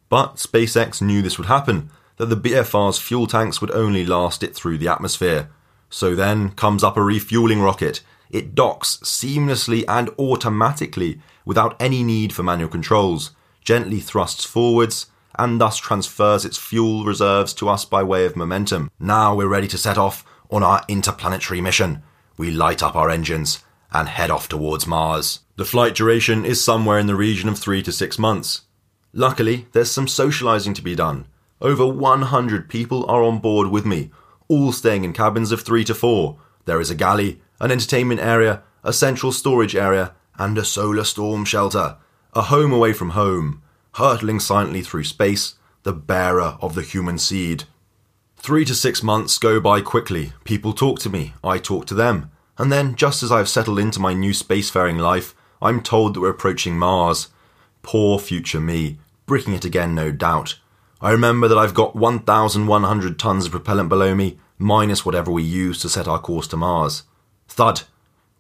but 0.09 0.37
SpaceX 0.37 1.03
knew 1.03 1.23
this 1.23 1.39
would 1.39 1.49
happen, 1.49 1.91
that 2.17 2.27
the 2.27 2.37
BFR's 2.37 2.99
fuel 2.99 3.27
tanks 3.27 3.61
would 3.61 3.71
only 3.73 4.05
last 4.05 4.43
it 4.43 4.55
through 4.55 4.79
the 4.79 4.89
atmosphere. 4.89 5.51
So 5.91 6.15
then 6.15 6.51
comes 6.51 6.83
up 6.83 6.97
a 6.97 7.03
refueling 7.03 7.61
rocket. 7.61 8.03
It 8.31 8.55
docks 8.55 8.99
seamlessly 9.05 9.85
and 9.87 10.11
automatically 10.19 11.21
without 11.45 11.77
any 11.81 12.03
need 12.03 12.33
for 12.33 12.43
manual 12.43 12.69
controls, 12.69 13.31
gently 13.63 14.01
thrusts 14.01 14.45
forwards, 14.45 15.07
and 15.39 15.61
thus 15.61 15.77
transfers 15.77 16.45
its 16.45 16.59
fuel 16.59 17.05
reserves 17.05 17.55
to 17.55 17.69
us 17.69 17.85
by 17.85 18.03
way 18.03 18.25
of 18.25 18.37
momentum. 18.37 18.91
Now 18.99 19.35
we're 19.35 19.47
ready 19.47 19.69
to 19.69 19.79
set 19.79 19.99
off, 19.99 20.25
on 20.51 20.63
our 20.63 20.85
interplanetary 20.89 21.61
mission. 21.61 22.03
We 22.37 22.51
light 22.51 22.83
up 22.83 22.97
our 22.97 23.11
engines 23.11 23.65
and 23.93 24.09
head 24.09 24.31
off 24.31 24.49
towards 24.49 24.87
Mars. 24.87 25.41
The 25.57 25.65
flight 25.65 25.95
duration 25.95 26.45
is 26.45 26.63
somewhere 26.63 26.99
in 26.99 27.07
the 27.07 27.15
region 27.15 27.49
of 27.49 27.59
three 27.59 27.83
to 27.83 27.93
six 27.93 28.19
months. 28.19 28.63
Luckily, 29.13 29.67
there's 29.73 29.91
some 29.91 30.09
socializing 30.09 30.75
to 30.75 30.83
be 30.83 30.95
done. 30.95 31.27
Over 31.61 31.87
100 31.87 32.69
people 32.69 33.09
are 33.09 33.23
on 33.23 33.39
board 33.39 33.69
with 33.69 33.87
me, 33.87 34.11
all 34.49 34.73
staying 34.73 35.05
in 35.05 35.13
cabins 35.13 35.53
of 35.53 35.63
three 35.63 35.85
to 35.85 35.95
four. 35.95 36.39
There 36.67 36.81
is 36.81 36.91
a 36.91 36.95
galley, 36.95 37.41
an 37.61 37.71
entertainment 37.71 38.21
area, 38.21 38.63
a 38.85 38.93
central 38.93 39.33
storage 39.33 39.75
area, 39.75 40.15
and 40.39 40.59
a 40.59 40.65
solar 40.65 41.05
storm 41.05 41.45
shelter. 41.47 41.97
A 42.35 42.43
home 42.43 42.73
away 42.73 42.93
from 42.93 43.11
home, 43.11 43.63
hurtling 43.97 44.39
silently 44.39 44.83
through 44.83 45.05
space, 45.05 45.55
the 45.83 45.93
bearer 45.93 46.59
of 46.61 46.75
the 46.75 46.83
human 46.83 47.19
seed. 47.19 47.65
Three 48.37 48.65
to 48.67 48.75
six 48.75 49.03
months 49.03 49.39
go 49.39 49.59
by 49.59 49.81
quickly. 49.81 50.33
People 50.45 50.75
talk 50.75 50.99
to 51.01 51.11
me, 51.11 51.33
I 51.43 51.59
talk 51.59 51.87
to 51.87 51.95
them. 51.95 52.31
And 52.59 52.71
then, 52.71 52.95
just 52.95 53.23
as 53.23 53.33
I've 53.33 53.49
settled 53.49 53.79
into 53.79 53.99
my 53.99 54.13
new 54.13 54.33
spacefaring 54.33 54.99
life, 54.99 55.35
I'm 55.63 55.83
told 55.83 56.15
that 56.15 56.21
we're 56.21 56.29
approaching 56.29 56.79
Mars. 56.79 57.29
Poor 57.83 58.19
future 58.19 58.61
me, 58.61 58.99
bricking 59.25 59.55
it 59.55 59.65
again, 59.65 59.95
no 59.95 60.13
doubt. 60.13 60.59
I 61.01 61.11
remember 61.11 61.49
that 61.49 61.59
I've 61.59 61.75
got 61.75 61.97
1,100 61.97 63.19
tons 63.19 63.47
of 63.47 63.51
propellant 63.51 63.89
below 63.89 64.15
me, 64.15 64.39
minus 64.59 65.07
whatever 65.07 65.31
we 65.31 65.43
use 65.43 65.81
to 65.81 65.89
set 65.89 66.07
our 66.07 66.19
course 66.19 66.47
to 66.49 66.57
Mars. 66.57 67.05
Thud! 67.49 67.83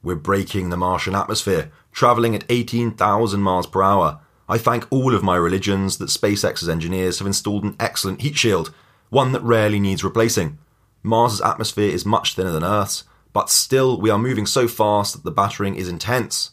We're 0.03 0.17
breaking 0.17 0.69
the 0.69 0.77
Martian 0.77 1.15
atmosphere, 1.15 1.73
travelling 1.93 2.35
at 2.35 2.45
18,000 2.51 3.41
miles 3.41 3.67
per 3.67 3.83
hour. 3.83 4.21
I 4.49 4.59
thank 4.59 4.87
all 4.91 5.15
of 5.15 5.25
my 5.25 5.37
religions 5.37 5.99
that 5.99 6.09
SpaceX's 6.09 6.69
engineers 6.69 7.19
have 7.19 7.27
installed 7.27 7.65
an 7.65 7.77
excellent 7.81 8.21
heat 8.21 8.37
shield, 8.37 8.73
one 9.11 9.33
that 9.33 9.43
rarely 9.43 9.81
needs 9.81 10.05
replacing. 10.05 10.59
Mars's 11.03 11.41
atmosphere 11.41 11.91
is 11.91 12.07
much 12.07 12.35
thinner 12.35 12.53
than 12.53 12.65
Earth's, 12.65 13.05
but 13.33 13.51
still 13.51 14.01
we 14.01 14.11
are 14.11 14.19
moving 14.19 14.47
so 14.47 14.69
fast 14.69 15.15
that 15.15 15.25
the 15.25 15.31
battering 15.31 15.75
is 15.75 15.89
intense. 15.89 16.53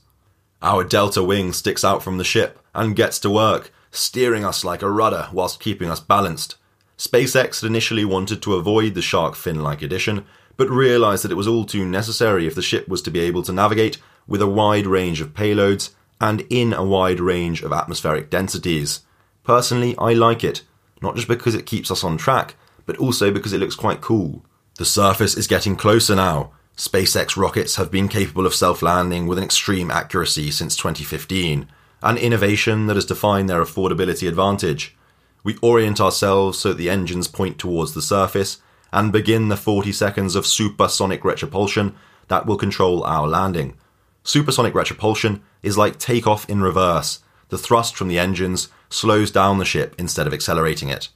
Our 0.62 0.84
delta 0.84 1.24
wing 1.24 1.54
sticks 1.54 1.84
out 1.84 2.02
from 2.02 2.18
the 2.18 2.24
ship 2.24 2.60
and 2.74 2.96
gets 2.96 3.20
to 3.20 3.30
work, 3.30 3.72
steering 3.92 4.44
us 4.44 4.66
like 4.66 4.82
a 4.82 4.90
rudder 4.90 5.30
whilst 5.32 5.60
keeping 5.60 5.90
us 5.90 6.00
balanced. 6.00 6.56
SpaceX 6.98 7.62
had 7.62 7.68
initially 7.68 8.06
wanted 8.06 8.42
to 8.42 8.56
avoid 8.56 8.96
the 8.96 9.02
shark 9.02 9.36
fin 9.36 9.62
like 9.62 9.82
addition, 9.82 10.26
but 10.58 10.70
realised 10.70 11.24
that 11.24 11.32
it 11.32 11.36
was 11.36 11.48
all 11.48 11.66
too 11.66 11.86
necessary 11.86 12.48
if 12.48 12.56
the 12.56 12.62
ship 12.62 12.88
was 12.88 13.02
to 13.04 13.12
be 13.12 13.20
able 13.20 13.44
to 13.44 13.52
navigate 13.52 13.98
with 14.28 14.42
a 14.42 14.48
wide 14.48 14.88
range 14.88 15.22
of 15.22 15.34
payloads 15.34 15.92
and 16.20 16.42
in 16.50 16.74
a 16.74 16.84
wide 16.84 17.20
range 17.20 17.62
of 17.62 17.74
atmospheric 17.74 18.30
densities. 18.30 19.02
Personally, 19.44 19.96
I 19.98 20.14
like 20.14 20.44
it, 20.44 20.64
not 21.02 21.16
just 21.16 21.28
because 21.28 21.56
it 21.56 21.66
keeps 21.66 21.92
us 21.92 22.04
on 22.04 22.18
track, 22.18 22.56
but 22.86 22.98
also 22.98 23.32
because 23.32 23.54
it 23.54 23.60
looks 23.60 23.76
quite 23.76 24.02
cool. 24.02 24.44
The 24.78 24.86
surface 24.86 25.36
is 25.36 25.48
getting 25.48 25.76
closer 25.76 26.16
now. 26.16 26.52
SpaceX 26.78 27.38
rockets 27.38 27.76
have 27.76 27.92
been 27.92 28.08
capable 28.08 28.46
of 28.46 28.56
self 28.56 28.82
landing 28.82 29.28
with 29.28 29.38
an 29.38 29.44
extreme 29.44 29.92
accuracy 29.92 30.50
since 30.50 30.76
2015, 30.76 31.68
an 32.02 32.18
innovation 32.18 32.88
that 32.88 32.96
has 32.96 33.06
defined 33.06 33.50
their 33.50 33.64
affordability 33.64 34.28
advantage. 34.28 34.96
We 35.44 35.58
orient 35.62 36.02
ourselves 36.02 36.58
so 36.58 36.70
that 36.70 36.78
the 36.78 36.90
engines 36.90 37.28
point 37.28 37.60
towards 37.60 37.94
the 37.94 38.02
surface 38.02 38.60
and 38.92 39.12
begin 39.12 39.50
the 39.50 39.58
40 39.58 39.92
seconds 39.92 40.36
of 40.36 40.48
supersonic 40.48 41.22
retropulsion 41.22 41.94
that 42.30 42.46
will 42.46 42.58
control 42.58 43.04
our 43.04 43.28
landing. 43.28 43.76
Supersonic 44.24 44.74
retropulsion 44.74 45.42
is 45.64 45.78
like 45.78 45.98
takeoff 45.98 46.48
in 46.50 46.62
reverse. 46.62 47.20
The 47.50 47.58
thrust 47.58 47.96
from 47.96 48.10
the 48.10 48.20
engines 48.20 48.70
slows 48.90 49.32
down 49.32 49.58
the 49.58 49.66
ship 49.66 49.96
instead 49.98 50.28
of 50.28 50.34
accelerating 50.34 50.90
it. 50.90 51.10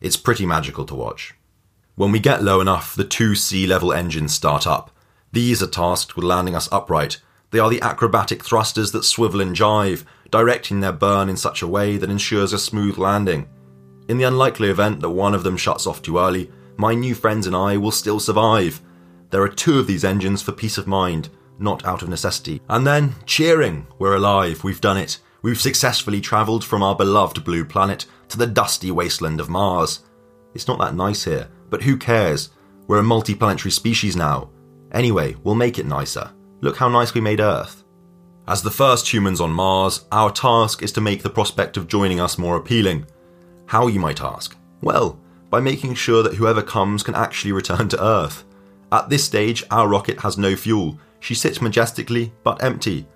It's 0.00 0.16
pretty 0.16 0.46
magical 0.46 0.86
to 0.86 0.94
watch. 0.94 1.34
When 1.96 2.12
we 2.12 2.20
get 2.20 2.42
low 2.42 2.60
enough, 2.60 2.94
the 2.94 3.04
two 3.04 3.34
sea 3.34 3.66
level 3.66 3.92
engines 3.92 4.32
start 4.32 4.66
up. 4.66 4.92
These 5.32 5.62
are 5.62 5.66
tasked 5.66 6.14
with 6.14 6.24
landing 6.24 6.54
us 6.54 6.68
upright. 6.70 7.20
They 7.50 7.58
are 7.58 7.68
the 7.68 7.82
acrobatic 7.82 8.44
thrusters 8.44 8.92
that 8.92 9.04
swivel 9.04 9.40
and 9.40 9.56
jive, 9.56 10.04
directing 10.30 10.80
their 10.80 10.92
burn 10.92 11.28
in 11.28 11.36
such 11.36 11.60
a 11.60 11.66
way 11.66 11.96
that 11.96 12.10
ensures 12.10 12.52
a 12.52 12.58
smooth 12.58 12.98
landing. 12.98 13.48
In 14.08 14.18
the 14.18 14.24
unlikely 14.24 14.68
event 14.68 15.00
that 15.00 15.10
one 15.10 15.34
of 15.34 15.42
them 15.42 15.56
shuts 15.56 15.86
off 15.86 16.00
too 16.00 16.18
early, 16.18 16.50
my 16.76 16.94
new 16.94 17.14
friends 17.14 17.46
and 17.46 17.56
I 17.56 17.76
will 17.76 17.90
still 17.90 18.20
survive. 18.20 18.80
There 19.30 19.42
are 19.42 19.48
two 19.48 19.78
of 19.78 19.86
these 19.86 20.04
engines 20.04 20.40
for 20.40 20.52
peace 20.52 20.78
of 20.78 20.86
mind, 20.86 21.28
not 21.58 21.84
out 21.84 22.02
of 22.02 22.08
necessity. 22.08 22.60
And 22.68 22.86
then, 22.86 23.14
cheering, 23.26 23.86
we're 23.98 24.16
alive, 24.16 24.64
we've 24.64 24.80
done 24.80 24.96
it. 24.96 25.18
We've 25.42 25.60
successfully 25.60 26.20
travelled 26.20 26.64
from 26.64 26.82
our 26.82 26.96
beloved 26.96 27.44
blue 27.44 27.64
planet 27.64 28.06
to 28.28 28.38
the 28.38 28.46
dusty 28.46 28.90
wasteland 28.90 29.40
of 29.40 29.48
Mars. 29.48 30.04
It's 30.54 30.68
not 30.68 30.78
that 30.80 30.94
nice 30.94 31.24
here, 31.24 31.48
but 31.70 31.82
who 31.82 31.96
cares? 31.96 32.50
We're 32.86 32.98
a 32.98 33.02
multiplanetary 33.02 33.72
species 33.72 34.16
now. 34.16 34.50
Anyway, 34.92 35.36
we'll 35.44 35.54
make 35.54 35.78
it 35.78 35.86
nicer. 35.86 36.30
Look 36.60 36.76
how 36.76 36.88
nice 36.88 37.14
we 37.14 37.20
made 37.20 37.40
Earth. 37.40 37.84
As 38.48 38.62
the 38.62 38.70
first 38.70 39.12
humans 39.12 39.40
on 39.40 39.52
Mars, 39.52 40.06
our 40.10 40.32
task 40.32 40.82
is 40.82 40.90
to 40.92 41.02
make 41.02 41.22
the 41.22 41.30
prospect 41.30 41.76
of 41.76 41.86
joining 41.86 42.18
us 42.18 42.38
more 42.38 42.56
appealing. 42.56 43.06
How, 43.66 43.86
you 43.86 44.00
might 44.00 44.22
ask? 44.22 44.56
Well, 44.80 45.20
by 45.50 45.60
making 45.60 45.94
sure 45.94 46.22
that 46.22 46.34
whoever 46.34 46.62
comes 46.62 47.02
can 47.02 47.14
actually 47.14 47.52
return 47.52 47.88
to 47.90 48.02
Earth. 48.02 48.44
At 48.90 49.10
this 49.10 49.24
stage, 49.24 49.62
our 49.70 49.86
rocket 49.86 50.20
has 50.20 50.38
no 50.38 50.56
fuel. 50.56 50.98
She 51.20 51.34
sits 51.34 51.60
majestically, 51.60 52.32
but 52.42 52.62
empty. 52.62 53.06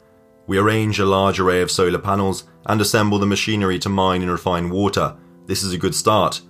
We 0.47 0.59
arrange 0.59 0.99
a 0.99 1.07
large 1.07 1.39
array 1.41 1.63
of 1.63 1.71
solar 1.71 1.99
panels 1.99 2.45
and 2.67 2.81
assemble 2.81 3.19
the 3.19 3.27
machinery 3.27 3.79
to 3.81 3.89
mine 3.89 4.23
and 4.23 4.31
refine 4.31 4.71
water. 4.71 5.17
This 5.47 5.63
is 5.63 5.73
a 5.73 5.79
good 5.79 5.95
start. 5.95 6.41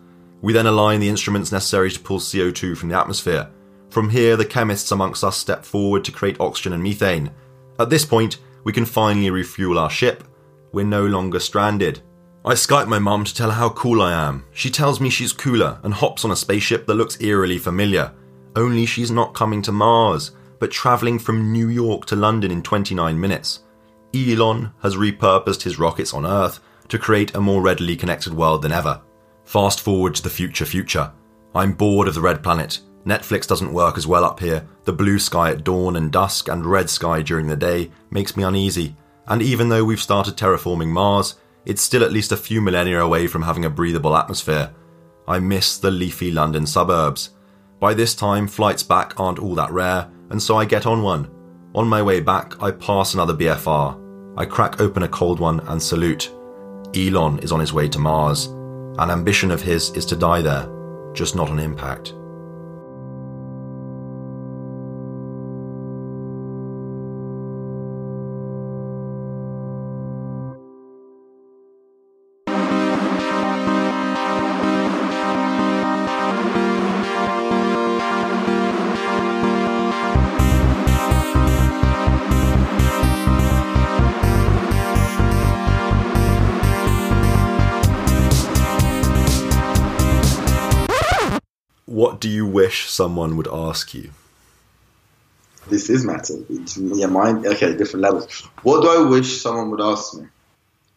We 0.41 0.53
then 0.53 0.67
align 0.67 1.01
the 1.01 1.09
instruments 1.09 1.53
necessary 1.53 1.91
to 1.91 2.01
pull 2.01 2.19
CO2 2.19 2.77
from 2.77 2.89
the 2.89 2.99
atmosphere. 2.99 3.51
From 3.91 4.11
here, 4.11 4.37
the 4.37 4.45
chemists 4.45 4.91
amongst 4.91 5.23
us 5.23 5.37
step 5.37 5.65
forward 5.65 6.05
to 6.05 6.13
create 6.13 6.41
oxygen 6.41 6.73
and 6.73 6.83
methane. 6.83 7.31
At 7.79 7.91
this 7.91 8.05
point, 8.05 8.39
we 8.65 8.73
can 8.73 8.85
finally 8.87 9.31
refuel 9.31 9.79
our 9.79 9.91
ship. 9.91 10.25
We're 10.73 10.85
no 10.85 11.07
longer 11.07 11.39
stranded. 11.39 12.01
I 12.45 12.55
Skype 12.55 12.89
my 12.89 12.99
mum 12.99 13.25
to 13.25 13.35
tell 13.35 13.51
her 13.51 13.57
how 13.57 13.69
cool 13.69 14.03
I 14.03 14.13
am. 14.13 14.45
She 14.53 14.71
tells 14.71 15.01
me 15.01 15.11
she's 15.11 15.33
cooler 15.33 15.79
and 15.85 15.95
hops 15.95 16.25
on 16.25 16.31
a 16.31 16.37
spaceship 16.37 16.87
that 16.87 16.95
looks 16.95 17.21
eerily 17.21 17.59
familiar. 17.59 18.13
Only 18.57 18.85
she's 18.85 19.11
not 19.11 19.35
coming 19.35 19.63
to 19.63 19.73
Mars, 19.73 20.33
but 20.63 20.71
travelling 20.71 21.19
from 21.19 21.51
New 21.51 21.69
York 21.69 22.07
to 22.07 22.15
London 22.15 22.53
in 22.53 22.63
29 22.63 23.19
minutes. 23.19 23.65
Elon 24.15 24.71
has 24.81 24.95
repurposed 24.95 25.63
his 25.63 25.77
rockets 25.77 26.15
on 26.15 26.25
Earth 26.25 26.61
to 26.87 27.01
create 27.01 27.35
a 27.35 27.41
more 27.41 27.61
readily 27.61 27.97
connected 27.97 28.33
world 28.33 28.63
than 28.63 28.71
ever. 28.71 29.03
Fast 29.43 29.81
forward 29.81 30.15
to 30.15 30.23
the 30.23 30.31
future 30.31 30.65
future. 30.65 31.11
I'm 31.53 31.73
bored 31.73 32.07
of 32.07 32.15
the 32.15 32.21
red 32.21 32.45
planet 32.45 32.79
Netflix 33.05 33.49
doesn't 33.49 33.73
work 33.73 33.99
as 33.99 34.07
well 34.07 34.25
up 34.25 34.39
here. 34.39 34.65
The 34.85 34.93
blue 34.93 35.19
sky 35.19 35.51
at 35.51 35.65
dawn 35.65 35.97
and 35.97 36.13
dusk 36.13 36.47
and 36.47 36.65
red 36.65 36.89
sky 36.89 37.23
during 37.23 37.49
the 37.49 37.57
day 37.57 37.91
makes 38.13 38.37
me 38.37 38.45
uneasy. 38.45 38.95
And 39.27 39.43
even 39.43 39.69
though 39.69 39.85
we've 39.85 40.01
started 40.01 40.37
terraforming 40.37 40.91
Mars, 40.91 41.35
it's 41.65 41.83
still 41.83 42.05
at 42.05 42.13
least 42.13 42.31
a 42.31 42.37
few 42.37 42.61
millennia 42.61 43.01
away 43.01 43.27
from 43.27 43.43
having 43.43 43.65
a 43.65 43.71
breathable 43.71 44.17
atmosphere. 44.17 44.73
I 45.27 45.41
miss 45.41 45.79
the 45.79 45.91
leafy 45.91 46.31
London 46.31 46.65
suburbs. 46.65 47.31
By 47.81 47.95
this 47.95 48.15
time, 48.15 48.47
flights 48.47 48.85
back 48.85 49.19
aren't 49.19 49.41
all 49.41 49.57
that 49.57 49.73
rare, 49.73 50.09
and 50.33 50.43
so 50.43 50.57
I 50.57 50.65
get 50.65 50.87
on 50.87 51.03
one. 51.03 51.31
On 51.75 51.87
my 51.87 52.03
way 52.03 52.21
back, 52.21 52.61
I 52.63 52.71
pass 52.71 53.15
another 53.15 53.35
BFR. 53.35 54.35
I 54.37 54.47
crack 54.47 54.81
open 54.81 55.05
a 55.05 55.09
cold 55.09 55.39
one 55.39 55.61
and 55.69 55.81
salute. 55.81 56.33
Elon 56.97 57.39
is 57.41 57.53
on 57.53 57.61
his 57.61 57.73
way 57.73 57.87
to 57.89 57.99
Mars. 57.99 58.47
An 58.99 59.11
ambition 59.11 59.51
of 59.51 59.63
his 59.63 59.91
is 59.91 60.07
to 60.07 60.17
die 60.17 60.43
there, 60.43 60.69
just 61.13 61.37
not 61.37 61.51
on 61.51 61.59
impact. 61.59 62.15
Wish 92.73 92.89
someone 92.89 93.37
would 93.37 93.49
ask 93.49 93.93
you? 93.93 94.11
This 95.69 95.91
is 95.91 96.07
matter. 96.07 96.37
Yeah, 96.77 97.07
mine. 97.07 97.47
Okay, 97.47 97.77
different 97.77 98.03
levels. 98.03 98.49
What 98.63 98.81
do 98.81 98.89
I 98.89 99.11
wish 99.11 99.43
someone 99.43 99.71
would 99.73 99.83
ask 99.83 100.15
me? 100.15 100.27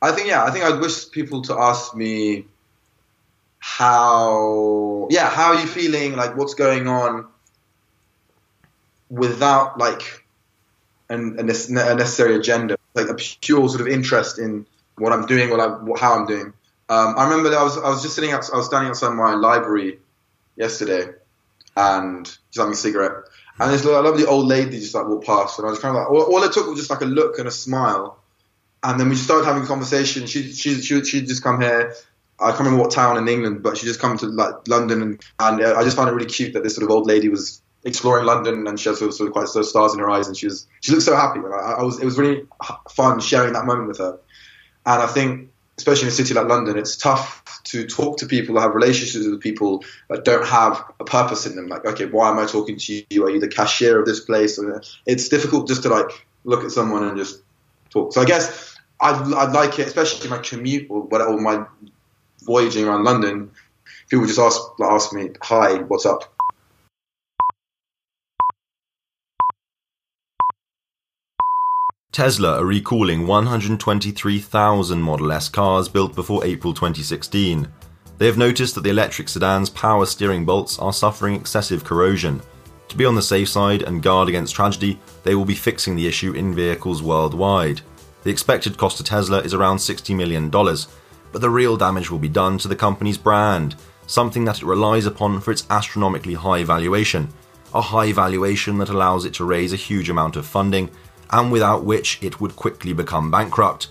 I 0.02 0.12
think 0.14 0.28
yeah, 0.30 0.46
I 0.46 0.52
think 0.52 0.64
I'd 0.64 0.80
wish 0.80 1.12
people 1.12 1.42
to 1.50 1.54
ask 1.54 1.94
me 1.94 2.46
how 3.60 5.10
yeah, 5.12 5.30
how 5.30 5.48
are 5.54 5.60
you 5.60 5.68
feeling? 5.68 6.16
Like 6.16 6.38
what's 6.38 6.54
going 6.54 6.88
on 6.88 7.28
without 9.10 9.78
like 9.78 10.04
an, 11.10 11.38
a 11.38 11.44
necessary 11.44 12.36
agenda, 12.36 12.78
like 12.94 13.10
a 13.10 13.16
pure 13.16 13.68
sort 13.68 13.82
of 13.82 13.88
interest 13.88 14.40
in 14.40 14.66
what 14.98 15.12
I'm 15.12 15.26
doing, 15.26 15.52
or 15.52 15.60
I, 15.60 15.68
how 16.00 16.16
I'm 16.16 16.26
doing. 16.26 16.54
Um, 16.88 17.16
I 17.18 17.26
remember 17.28 17.50
I 17.56 17.64
was 17.64 17.78
I 17.78 17.90
was 17.90 18.02
just 18.02 18.16
sitting 18.16 18.32
out, 18.32 18.50
I 18.54 18.58
was 18.58 18.68
standing 18.68 18.90
outside 18.90 19.14
my 19.14 19.34
library 19.34 20.00
yesterday, 20.56 21.12
and 21.76 22.28
she's 22.28 22.58
having 22.58 22.74
a 22.74 22.76
cigarette. 22.76 23.24
And 23.60 23.72
this 23.72 23.86
lovely 23.86 24.26
old 24.26 24.48
lady 24.48 24.80
just 24.80 24.94
like 24.96 25.08
walked 25.08 25.26
past, 25.26 25.60
and 25.60 25.68
I 25.68 25.72
was 25.72 25.80
kind 25.80 25.96
of 25.96 26.02
like, 26.02 26.12
all, 26.12 26.36
all 26.36 26.44
it 26.44 26.52
took 26.52 26.68
was 26.68 26.78
just 26.78 26.90
like 26.90 27.02
a 27.02 27.06
look 27.06 27.40
and 27.40 27.48
a 27.48 27.52
smile, 27.52 28.20
and 28.84 29.00
then 29.00 29.08
we 29.08 29.16
just 29.16 29.26
started 29.26 29.46
having 29.46 29.64
a 29.64 29.68
conversation. 29.68 30.28
She 30.28 30.52
she 30.52 30.76
she 30.82 31.04
she'd 31.04 31.28
just 31.28 31.44
come 31.44 31.62
here. 31.62 31.96
I 32.38 32.48
can't 32.48 32.60
remember 32.60 32.82
what 32.82 32.92
town 32.92 33.18
in 33.18 33.30
England, 33.30 33.64
but 33.64 33.78
she 33.78 33.86
just 33.86 34.02
come 34.02 34.18
to 34.18 34.26
like 34.26 34.68
London, 34.68 35.02
and, 35.02 35.22
and 35.40 35.62
uh, 35.62 35.76
I 35.78 35.84
just 35.86 35.96
found 35.96 36.10
it 36.10 36.14
really 36.14 36.26
cute 36.26 36.54
that 36.54 36.64
this 36.64 36.76
sort 36.76 36.84
of 36.84 36.92
old 36.92 37.08
lady 37.08 37.30
was 37.30 37.62
exploring 37.86 38.26
London, 38.26 38.68
and 38.68 38.78
she 38.78 38.90
had 38.90 38.98
sort 38.98 39.10
of, 39.10 39.16
sort 39.16 39.28
of 39.28 39.34
quite 39.34 39.48
sort 39.48 39.64
of 39.64 39.70
stars 39.70 39.94
in 39.94 40.00
her 40.00 40.10
eyes, 40.10 40.28
and 40.28 40.36
she 40.36 40.48
was 40.48 40.68
she 40.82 40.92
looked 40.92 41.06
so 41.06 41.16
happy. 41.16 41.40
And 41.40 41.54
I, 41.54 41.76
I 41.80 41.84
was 41.84 41.98
it 42.02 42.06
was 42.06 42.18
really 42.18 42.46
fun 42.90 43.22
sharing 43.22 43.54
that 43.54 43.66
moment 43.66 43.88
with 43.88 44.00
her. 44.00 44.20
And 44.86 45.02
I 45.02 45.08
think, 45.08 45.50
especially 45.78 46.04
in 46.04 46.10
a 46.10 46.12
city 46.12 46.34
like 46.34 46.48
London, 46.48 46.78
it's 46.78 46.96
tough 46.96 47.44
to 47.66 47.86
talk 47.86 48.18
to 48.20 48.26
people, 48.26 48.60
have 48.60 48.76
relationships 48.76 49.26
with 49.26 49.42
people 49.42 49.84
that 50.10 50.24
don't 50.24 50.46
have 50.46 50.84
a 51.00 51.04
purpose 51.04 51.46
in 51.46 51.56
them. 51.56 51.68
Like, 51.68 51.86
okay, 51.86 52.06
why 52.06 52.30
am 52.30 52.40
I 52.40 52.46
talking 52.46 52.78
to 52.78 53.04
you? 53.10 53.26
Are 53.26 53.30
you 53.30 53.40
the 53.40 53.48
cashier 53.48 54.00
of 54.00 54.06
this 54.06 54.20
place? 54.22 54.60
It's 55.06 55.30
difficult 55.30 55.68
just 55.68 55.84
to 55.84 55.90
like 55.90 56.28
look 56.44 56.64
at 56.64 56.72
someone 56.72 57.04
and 57.04 57.18
just 57.18 57.42
talk. 57.90 58.14
So 58.14 58.22
I 58.22 58.26
guess 58.26 58.78
I'd, 59.00 59.34
I'd 59.34 59.54
like 59.54 59.78
it, 59.80 59.88
especially 59.88 60.30
my 60.30 60.38
commute 60.38 60.88
or 60.90 61.02
whatever, 61.02 61.38
my 61.38 61.66
voyaging 62.44 62.86
around 62.86 63.04
London. 63.04 63.52
People 64.10 64.28
just 64.28 64.40
ask 64.40 64.62
ask 64.80 65.14
me, 65.14 65.32
"Hi, 65.42 65.78
what's 65.80 66.06
up?" 66.06 66.35
Tesla 72.16 72.62
are 72.62 72.66
recalling 72.66 73.28
123,000 73.28 75.02
Model 75.02 75.34
S 75.34 75.50
cars 75.50 75.90
built 75.90 76.16
before 76.16 76.46
April 76.46 76.74
2016. 76.74 77.68
They 78.18 78.26
have 78.26 78.38
noticed 78.38 78.74
that 78.76 78.86
the 78.86 78.90
electric 78.90 79.28
sedan's 79.28 79.70
power 79.70 80.06
steering 80.06 80.46
bolts 80.46 80.80
are 80.80 80.94
suffering 80.94 81.36
excessive 81.36 81.84
corrosion. 81.84 82.42
To 82.88 82.96
be 82.96 83.04
on 83.04 83.16
the 83.16 83.22
safe 83.22 83.50
side 83.50 83.82
and 83.82 84.02
guard 84.02 84.30
against 84.30 84.56
tragedy, 84.56 84.98
they 85.26 85.36
will 85.36 85.44
be 85.44 85.56
fixing 85.56 85.94
the 85.94 86.08
issue 86.08 86.32
in 86.32 86.56
vehicles 86.56 87.04
worldwide. 87.04 87.82
The 88.24 88.32
expected 88.32 88.78
cost 88.78 88.96
to 88.96 89.04
Tesla 89.04 89.40
is 89.40 89.54
around 89.54 89.80
$60 89.80 90.16
million, 90.16 90.50
but 90.50 91.42
the 91.42 91.50
real 91.50 91.76
damage 91.76 92.10
will 92.10 92.20
be 92.20 92.30
done 92.30 92.58
to 92.60 92.70
the 92.70 92.78
company's 92.78 93.18
brand, 93.18 93.76
something 94.08 94.46
that 94.46 94.62
it 94.62 94.66
relies 94.66 95.06
upon 95.06 95.42
for 95.42 95.52
its 95.52 95.68
astronomically 95.70 96.36
high 96.36 96.64
valuation. 96.64 97.28
A 97.74 97.82
high 97.82 98.14
valuation 98.14 98.78
that 98.78 98.88
allows 98.88 99.26
it 99.26 99.34
to 99.34 99.44
raise 99.44 99.74
a 99.74 99.76
huge 99.76 100.10
amount 100.10 100.38
of 100.38 100.46
funding 100.46 100.90
and 101.36 101.52
without 101.52 101.84
which 101.84 102.18
it 102.22 102.40
would 102.40 102.56
quickly 102.56 102.94
become 102.94 103.30
bankrupt. 103.30 103.90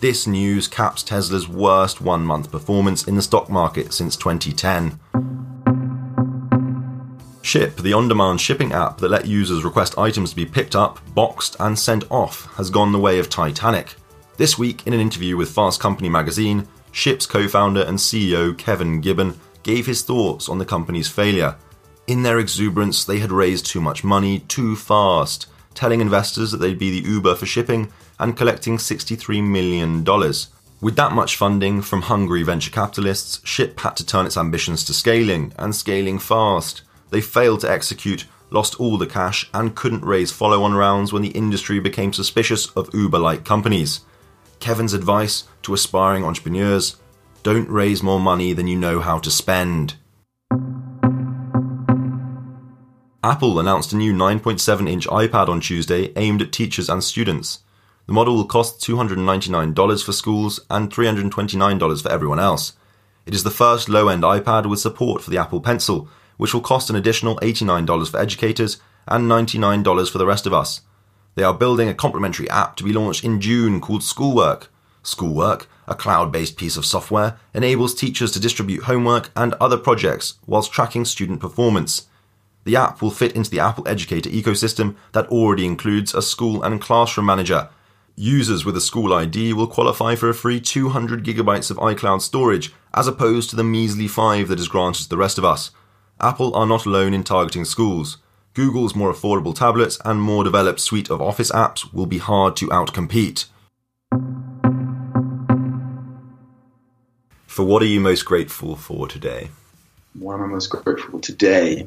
This 0.00 0.28
news 0.28 0.68
caps 0.68 1.02
Tesla's 1.02 1.48
worst 1.48 2.00
one 2.00 2.22
month 2.22 2.52
performance 2.52 3.08
in 3.08 3.16
the 3.16 3.22
stock 3.22 3.50
market 3.50 3.92
since 3.92 4.16
2010. 4.16 4.92
Shyp, 7.42 7.74
the 7.82 7.92
on 7.92 8.06
demand 8.06 8.40
shipping 8.40 8.72
app 8.72 8.98
that 8.98 9.10
let 9.10 9.26
users 9.26 9.64
request 9.64 9.98
items 9.98 10.30
to 10.30 10.36
be 10.36 10.46
picked 10.46 10.76
up, 10.76 11.00
boxed, 11.12 11.56
and 11.58 11.76
sent 11.76 12.04
off, 12.08 12.54
has 12.54 12.70
gone 12.70 12.92
the 12.92 13.00
way 13.00 13.18
of 13.18 13.28
Titanic. 13.28 13.96
This 14.36 14.56
week, 14.56 14.86
in 14.86 14.92
an 14.92 15.00
interview 15.00 15.36
with 15.36 15.50
Fast 15.50 15.80
Company 15.80 16.08
magazine, 16.08 16.68
Shyp's 16.92 17.26
co 17.26 17.48
founder 17.48 17.82
and 17.82 17.98
CEO 17.98 18.56
Kevin 18.56 19.00
Gibbon 19.00 19.34
gave 19.64 19.86
his 19.86 20.02
thoughts 20.02 20.48
on 20.48 20.58
the 20.58 20.64
company's 20.64 21.08
failure. 21.08 21.56
In 22.06 22.22
their 22.22 22.38
exuberance, 22.38 23.04
they 23.04 23.18
had 23.18 23.32
raised 23.32 23.66
too 23.66 23.80
much 23.80 24.04
money 24.04 24.40
too 24.40 24.76
fast 24.76 25.46
telling 25.76 26.00
investors 26.00 26.50
that 26.50 26.56
they'd 26.56 26.78
be 26.78 26.90
the 26.90 27.08
Uber 27.08 27.36
for 27.36 27.46
shipping 27.46 27.92
and 28.18 28.36
collecting 28.36 28.78
$63 28.78 29.44
million. 29.44 30.04
With 30.80 30.96
that 30.96 31.12
much 31.12 31.36
funding 31.36 31.82
from 31.82 32.02
hungry 32.02 32.42
venture 32.42 32.70
capitalists, 32.70 33.38
Shyp 33.40 33.78
had 33.80 33.96
to 33.96 34.04
turn 34.04 34.26
its 34.26 34.36
ambitions 34.36 34.84
to 34.84 34.94
scaling, 34.94 35.52
and 35.58 35.74
scaling 35.74 36.18
fast. 36.18 36.82
They 37.10 37.20
failed 37.20 37.60
to 37.60 37.70
execute, 37.70 38.26
lost 38.50 38.80
all 38.80 38.98
the 38.98 39.06
cash, 39.06 39.48
and 39.54 39.76
couldn't 39.76 40.04
raise 40.04 40.32
follow 40.32 40.62
on 40.62 40.74
rounds 40.74 41.12
when 41.12 41.22
the 41.22 41.28
industry 41.28 41.78
became 41.78 42.12
suspicious 42.12 42.66
of 42.72 42.92
Uber 42.92 43.18
like 43.18 43.44
companies. 43.44 44.00
Kevin's 44.58 44.94
advice 44.94 45.44
to 45.62 45.74
aspiring 45.74 46.24
entrepreneurs 46.24 46.96
don't 47.42 47.68
raise 47.68 48.02
more 48.02 48.20
money 48.20 48.52
than 48.52 48.66
you 48.66 48.76
know 48.76 49.00
how 49.00 49.18
to 49.18 49.30
spend. 49.30 49.94
Apple 53.26 53.58
announced 53.58 53.92
a 53.92 53.96
new 53.96 54.14
9.7 54.14 54.88
inch 54.88 55.08
iPad 55.08 55.48
on 55.48 55.60
Tuesday 55.60 56.12
aimed 56.14 56.40
at 56.42 56.52
teachers 56.52 56.88
and 56.88 57.02
students. 57.02 57.58
The 58.06 58.12
model 58.12 58.36
will 58.36 58.44
cost 58.44 58.80
$299 58.80 60.04
for 60.04 60.12
schools 60.12 60.60
and 60.70 60.92
$329 60.92 62.02
for 62.02 62.08
everyone 62.08 62.38
else. 62.38 62.74
It 63.26 63.34
is 63.34 63.42
the 63.42 63.50
first 63.50 63.88
low 63.88 64.06
end 64.06 64.22
iPad 64.22 64.66
with 64.66 64.78
support 64.78 65.22
for 65.22 65.30
the 65.30 65.38
Apple 65.38 65.60
Pencil, 65.60 66.08
which 66.36 66.54
will 66.54 66.60
cost 66.60 66.88
an 66.88 66.94
additional 66.94 67.34
$89 67.38 68.12
for 68.12 68.20
educators 68.20 68.78
and 69.08 69.28
$99 69.28 70.08
for 70.08 70.18
the 70.18 70.26
rest 70.26 70.46
of 70.46 70.54
us. 70.54 70.82
They 71.34 71.42
are 71.42 71.52
building 71.52 71.88
a 71.88 71.94
complementary 71.94 72.48
app 72.48 72.76
to 72.76 72.84
be 72.84 72.92
launched 72.92 73.24
in 73.24 73.40
June 73.40 73.80
called 73.80 74.04
Schoolwork. 74.04 74.70
Schoolwork, 75.02 75.68
a 75.88 75.96
cloud 75.96 76.30
based 76.30 76.56
piece 76.56 76.76
of 76.76 76.86
software, 76.86 77.40
enables 77.52 77.92
teachers 77.92 78.30
to 78.30 78.40
distribute 78.40 78.84
homework 78.84 79.30
and 79.34 79.54
other 79.54 79.76
projects 79.78 80.34
whilst 80.46 80.70
tracking 80.70 81.04
student 81.04 81.40
performance. 81.40 82.06
The 82.66 82.74
app 82.74 83.00
will 83.00 83.12
fit 83.12 83.36
into 83.36 83.48
the 83.48 83.60
Apple 83.60 83.86
Educator 83.86 84.28
ecosystem 84.28 84.96
that 85.12 85.28
already 85.28 85.64
includes 85.64 86.12
a 86.12 86.20
school 86.20 86.64
and 86.64 86.80
classroom 86.80 87.26
manager. 87.26 87.68
Users 88.16 88.64
with 88.64 88.76
a 88.76 88.80
school 88.80 89.12
ID 89.12 89.52
will 89.52 89.68
qualify 89.68 90.16
for 90.16 90.28
a 90.28 90.34
free 90.34 90.60
200 90.60 91.24
gigabytes 91.24 91.70
of 91.70 91.76
iCloud 91.76 92.22
storage, 92.22 92.74
as 92.92 93.06
opposed 93.06 93.50
to 93.50 93.56
the 93.56 93.62
measly 93.62 94.08
5 94.08 94.48
that 94.48 94.58
is 94.58 94.66
granted 94.66 95.04
to 95.04 95.08
the 95.08 95.16
rest 95.16 95.38
of 95.38 95.44
us. 95.44 95.70
Apple 96.20 96.52
are 96.56 96.66
not 96.66 96.86
alone 96.86 97.14
in 97.14 97.22
targeting 97.22 97.64
schools. 97.64 98.16
Google's 98.52 98.96
more 98.96 99.12
affordable 99.12 99.54
tablets 99.54 100.00
and 100.04 100.20
more 100.20 100.42
developed 100.42 100.80
suite 100.80 101.08
of 101.08 101.22
Office 101.22 101.52
apps 101.52 101.92
will 101.94 102.06
be 102.06 102.18
hard 102.18 102.56
to 102.56 102.66
outcompete. 102.70 103.44
For 107.46 107.64
what 107.64 107.80
are 107.80 107.86
you 107.86 108.00
most 108.00 108.24
grateful 108.24 108.74
for 108.74 109.06
today? 109.06 109.50
What 110.18 110.34
am 110.34 110.42
I 110.42 110.46
most 110.46 110.66
grateful 110.66 111.12
for 111.12 111.20
today? 111.20 111.86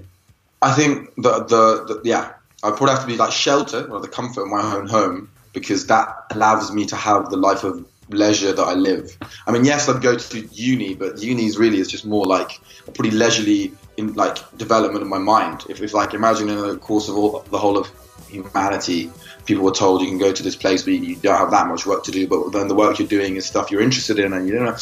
I 0.62 0.74
think 0.74 1.14
the, 1.16 1.44
the, 1.44 1.86
the 1.86 2.02
yeah, 2.04 2.34
I 2.64 2.72
probably 2.72 2.92
have 2.92 3.02
to 3.02 3.08
be 3.08 3.18
like 3.18 3.32
shelter 3.32 3.90
or 3.90 4.00
the 4.00 4.08
comfort 4.08 4.42
of 4.42 4.48
my 4.50 4.62
own 4.76 4.88
home 4.88 5.30
because 5.54 5.88
that 5.88 6.26
allows 6.32 6.72
me 6.72 6.86
to 6.88 6.96
have 6.96 7.30
the 7.30 7.38
life 7.38 7.64
of 7.64 7.86
leisure 8.10 8.52
that 8.52 8.64
I 8.64 8.74
live. 8.74 9.18
I 9.48 9.52
mean, 9.52 9.66
yes, 9.66 9.88
I'd 9.88 10.02
go 10.02 10.18
to 10.18 10.40
uni, 10.52 10.96
but 10.96 11.22
uni 11.22 11.46
is 11.46 11.58
really 11.58 11.80
is 11.80 11.88
just 11.88 12.06
more 12.06 12.26
like 12.26 12.60
a 12.88 12.92
pretty 12.92 13.12
leisurely 13.12 13.72
in 13.98 14.14
like 14.14 14.58
development 14.58 15.02
of 15.02 15.08
my 15.08 15.18
mind. 15.18 15.66
If, 15.70 15.82
if 15.82 15.94
like 15.94 16.14
imagine 16.14 16.50
in 16.50 16.58
the 16.58 16.78
course 16.78 17.08
of 17.08 17.18
all 17.18 17.42
the 17.42 17.58
whole 17.58 17.78
of 17.78 17.90
humanity, 18.28 19.12
people 19.46 19.64
were 19.64 19.72
told 19.72 20.02
you 20.02 20.08
can 20.08 20.18
go 20.18 20.32
to 20.32 20.44
this 20.44 20.56
place 20.56 20.86
where 20.86 20.96
you 20.96 21.16
don't 21.16 21.38
have 21.38 21.52
that 21.52 21.68
much 21.68 21.86
work 21.86 22.04
to 22.06 22.12
do, 22.12 22.28
but 22.28 22.52
then 22.52 22.68
the 22.68 22.76
work 22.76 23.00
you're 23.00 23.08
doing 23.08 23.36
is 23.36 23.46
stuff 23.46 23.72
you're 23.72 23.82
interested 23.82 24.20
in, 24.20 24.34
and 24.34 24.48
you 24.48 24.60
know, 24.60 24.76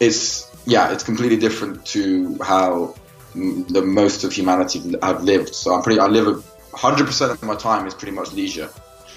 it's 0.00 0.48
yeah, 0.66 0.92
it's 0.92 1.04
completely 1.04 1.36
different 1.36 1.84
to 1.86 2.38
how 2.42 2.94
the 3.34 3.82
most 3.84 4.24
of 4.24 4.32
humanity 4.32 4.96
have 5.02 5.22
lived. 5.22 5.54
So 5.54 5.74
I'm 5.74 5.82
pretty. 5.82 6.00
I 6.00 6.06
live 6.06 6.44
hundred 6.72 7.06
percent 7.06 7.32
of 7.32 7.42
my 7.42 7.56
time 7.56 7.86
is 7.86 7.94
pretty 7.94 8.12
much 8.12 8.32
leisure. 8.32 8.70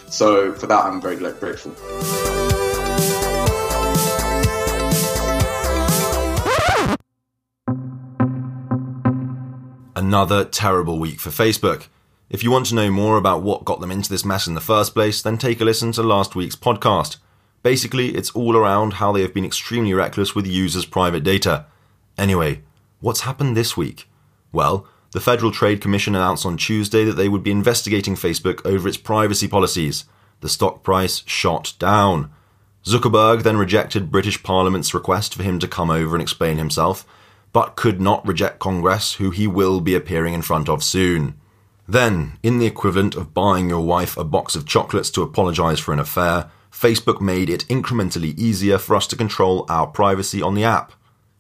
So 0.08 0.54
for 0.54 0.68
that, 0.68 0.86
I'm 0.86 1.02
very 1.02 1.16
grateful. 1.16 1.74
Another 9.96 10.46
terrible 10.46 11.00
week 11.00 11.20
for 11.20 11.30
Facebook. 11.30 11.88
If 12.30 12.44
you 12.44 12.52
want 12.52 12.66
to 12.68 12.76
know 12.76 12.92
more 12.92 13.18
about 13.18 13.44
what 13.44 13.66
got 13.66 13.80
them 13.80 13.92
into 13.92 14.10
this 14.10 14.26
mess 14.26 14.48
in 14.48 14.54
the 14.54 14.62
first 14.62 14.94
place, 14.94 15.22
then 15.22 15.38
take 15.38 15.62
a 15.62 15.66
listen 15.66 15.92
to 15.94 16.04
last 16.04 16.36
week's 16.36 16.56
podcast. 16.56 17.18
Basically, 17.62 18.16
it's 18.16 18.32
all 18.32 18.58
around 18.58 18.94
how 18.94 19.12
they 19.12 19.22
have 19.22 19.34
been 19.34 19.46
extremely 19.46 19.94
reckless 19.94 20.36
with 20.36 20.46
users' 20.46 20.86
private 20.86 21.24
data. 21.24 21.66
Anyway, 22.18 22.62
What's 23.04 23.28
happened 23.28 23.58
this 23.58 23.76
week? 23.76 24.08
Well, 24.54 24.88
the 25.12 25.20
Federal 25.20 25.52
Trade 25.52 25.82
Commission 25.82 26.16
announced 26.16 26.46
on 26.46 26.56
Tuesday 26.56 27.04
that 27.04 27.18
they 27.18 27.28
would 27.28 27.44
be 27.44 27.52
investigating 27.52 28.16
Facebook 28.16 28.66
over 28.66 28.88
its 28.88 28.96
privacy 28.96 29.46
policies. 29.46 30.06
The 30.40 30.48
stock 30.48 30.84
price 30.84 31.22
shot 31.26 31.74
down. 31.80 32.32
Zuckerberg 32.86 33.44
then 33.44 33.58
rejected 33.58 34.10
British 34.10 34.42
Parliament's 34.42 34.94
request 34.94 35.36
for 35.36 35.44
him 35.44 35.60
to 35.60 35.68
come 35.68 35.92
over 35.92 36.16
and 36.16 36.22
explain 36.22 36.58
himself, 36.58 37.06
but 37.52 37.76
could 37.76 38.00
not 38.00 38.26
reject 38.26 38.60
Congress, 38.60 39.16
who 39.16 39.32
he 39.32 39.48
will 39.48 39.82
be 39.82 39.96
appearing 39.96 40.34
in 40.34 40.42
front 40.42 40.70
of 40.70 40.82
soon. 40.82 41.36
Then, 41.86 42.40
in 42.42 42.60
the 42.60 42.68
equivalent 42.68 43.16
of 43.16 43.34
buying 43.34 43.68
your 43.68 43.86
wife 43.86 44.16
a 44.16 44.24
box 44.24 44.56
of 44.56 44.66
chocolates 44.66 45.12
to 45.12 45.24
apologise 45.24 45.82
for 45.82 45.92
an 45.92 46.00
affair, 46.00 46.50
Facebook 46.72 47.20
made 47.20 47.50
it 47.50 47.68
incrementally 47.68 48.34
easier 48.40 48.78
for 48.78 48.96
us 48.96 49.08
to 49.08 49.18
control 49.18 49.66
our 49.68 49.88
privacy 49.88 50.42
on 50.42 50.54
the 50.54 50.64
app. 50.64 50.94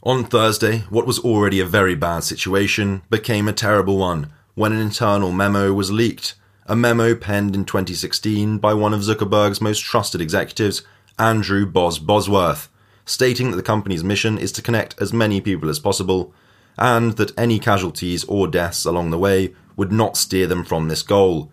On 0.06 0.26
Thursday, 0.26 0.80
what 0.89 1.08
was 1.08 1.20
already 1.20 1.62
a 1.62 1.66
very 1.66 1.96
bad 1.96 2.26
situation 2.26 3.04
became 3.10 3.48
a 3.48 3.54
terrible 3.54 3.98
one 3.98 4.34
when 4.54 4.74
an 4.74 4.82
internal 4.82 5.32
memo 5.32 5.72
was 5.72 5.94
leaked. 5.94 6.36
A 6.66 6.76
memo 6.76 7.16
penned 7.16 7.56
in 7.56 7.63
2016 7.63 8.58
by 8.58 8.74
one 8.74 8.94
of 8.94 9.00
Zuckerberg's 9.00 9.62
most 9.62 9.80
trusted 9.80 10.20
executives, 10.20 10.82
Andrew 11.18 11.66
Boz 11.66 12.00
Bosworth, 12.00 12.68
stating 13.06 13.50
that 13.52 13.56
the 13.56 13.63
company's 13.63 14.04
mission 14.04 14.38
is 14.38 14.52
to 14.52 14.62
connect 14.62 15.02
as 15.02 15.13
many 15.13 15.39
people 15.39 15.70
as 15.70 15.80
possible, 15.80 16.34
and 16.78 17.13
that 17.13 17.32
any 17.39 17.58
casualties 17.58 18.26
or 18.26 18.50
deaths 18.50 18.84
along 18.84 19.12
the 19.12 19.18
way 19.18 19.56
would 19.78 19.94
not 19.94 20.18
steer 20.18 20.48
them 20.48 20.66
from 20.66 20.89
this 20.89 21.02
goal. 21.02 21.50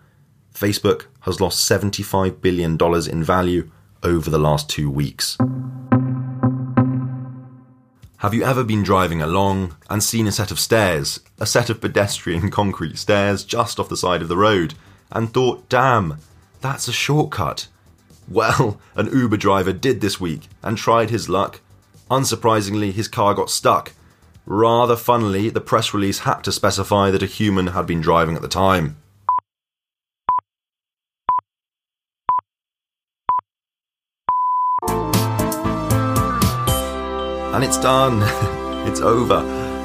Facebook 0.53 1.05
has 1.21 1.39
lost 1.39 1.71
$75 1.71 2.41
billion 2.41 2.77
in 3.09 3.23
value 3.23 3.71
over 4.03 4.29
the 4.29 4.37
last 4.37 4.69
two 4.69 4.91
weeks. 4.91 5.37
Have 8.21 8.35
you 8.35 8.43
ever 8.43 8.63
been 8.63 8.83
driving 8.83 9.19
along 9.19 9.77
and 9.89 10.03
seen 10.03 10.27
a 10.27 10.31
set 10.31 10.51
of 10.51 10.59
stairs, 10.59 11.21
a 11.39 11.47
set 11.47 11.71
of 11.71 11.81
pedestrian 11.81 12.51
concrete 12.51 12.99
stairs 12.99 13.43
just 13.43 13.79
off 13.79 13.89
the 13.89 13.97
side 13.97 14.21
of 14.21 14.27
the 14.27 14.37
road, 14.37 14.75
and 15.11 15.33
thought, 15.33 15.67
damn, 15.69 16.19
that's 16.61 16.87
a 16.87 16.93
shortcut? 16.93 17.67
Well, 18.27 18.79
an 18.95 19.11
Uber 19.11 19.37
driver 19.37 19.73
did 19.73 20.01
this 20.01 20.21
week 20.21 20.49
and 20.61 20.77
tried 20.77 21.09
his 21.09 21.29
luck. 21.29 21.61
Unsurprisingly, 22.11 22.91
his 22.91 23.07
car 23.07 23.33
got 23.33 23.49
stuck. 23.49 23.93
Rather 24.45 24.95
funnily, 24.95 25.49
the 25.49 25.59
press 25.59 25.91
release 25.91 26.19
had 26.19 26.43
to 26.43 26.51
specify 26.51 27.09
that 27.09 27.23
a 27.23 27.25
human 27.25 27.67
had 27.67 27.87
been 27.87 28.01
driving 28.01 28.35
at 28.35 28.43
the 28.43 28.47
time. 28.47 28.97
And 37.53 37.63
it's 37.63 37.77
done. 37.77 38.21
it's 38.87 39.01
over. 39.01 39.41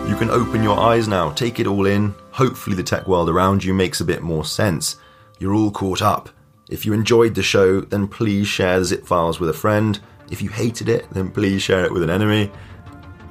You 0.08 0.14
can 0.14 0.30
open 0.30 0.62
your 0.62 0.78
eyes 0.78 1.08
now, 1.08 1.32
take 1.32 1.58
it 1.58 1.66
all 1.66 1.84
in. 1.84 2.14
Hopefully, 2.30 2.76
the 2.76 2.82
tech 2.82 3.08
world 3.08 3.28
around 3.28 3.64
you 3.64 3.74
makes 3.74 4.00
a 4.00 4.04
bit 4.04 4.22
more 4.22 4.44
sense. 4.44 4.96
You're 5.40 5.52
all 5.52 5.72
caught 5.72 6.00
up. 6.00 6.30
If 6.68 6.86
you 6.86 6.92
enjoyed 6.92 7.34
the 7.34 7.42
show, 7.42 7.80
then 7.80 8.06
please 8.06 8.46
share 8.46 8.78
the 8.78 8.84
zip 8.84 9.04
files 9.04 9.40
with 9.40 9.50
a 9.50 9.52
friend. 9.52 9.98
If 10.30 10.42
you 10.42 10.48
hated 10.48 10.88
it, 10.88 11.08
then 11.10 11.30
please 11.30 11.60
share 11.60 11.84
it 11.84 11.92
with 11.92 12.04
an 12.04 12.10
enemy. 12.10 12.52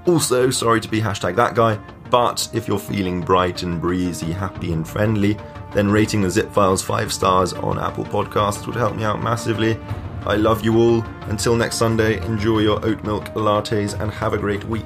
Also, 0.06 0.50
sorry 0.50 0.82
to 0.82 0.90
be 0.90 1.00
hashtag 1.00 1.36
that 1.38 1.56
guy, 1.56 1.80
but 2.10 2.48
if 2.54 2.68
you're 2.68 2.78
feeling 2.78 3.22
bright 3.22 3.64
and 3.64 3.82
breezy, 3.82 4.32
happy 4.32 4.72
and 4.72 4.88
friendly, 4.88 5.38
then 5.74 5.90
rating 5.90 6.22
the 6.22 6.30
zip 6.30 6.52
files 6.52 6.82
5 6.84 7.12
stars 7.12 7.54
on 7.54 7.80
Apple 7.80 8.06
Podcasts 8.06 8.66
would 8.68 8.76
help 8.76 8.96
me 8.96 9.04
out 9.04 9.24
massively. 9.24 9.80
I 10.26 10.36
love 10.36 10.64
you 10.66 10.78
all. 10.78 11.04
Until 11.30 11.56
next 11.56 11.76
Sunday, 11.76 12.24
enjoy 12.26 12.60
your 12.60 12.84
oat 12.86 13.04
milk 13.04 13.26
lattes 13.36 14.00
and 14.00 14.12
have 14.12 14.34
a 14.34 14.38
great 14.38 14.64
week. 14.66 14.86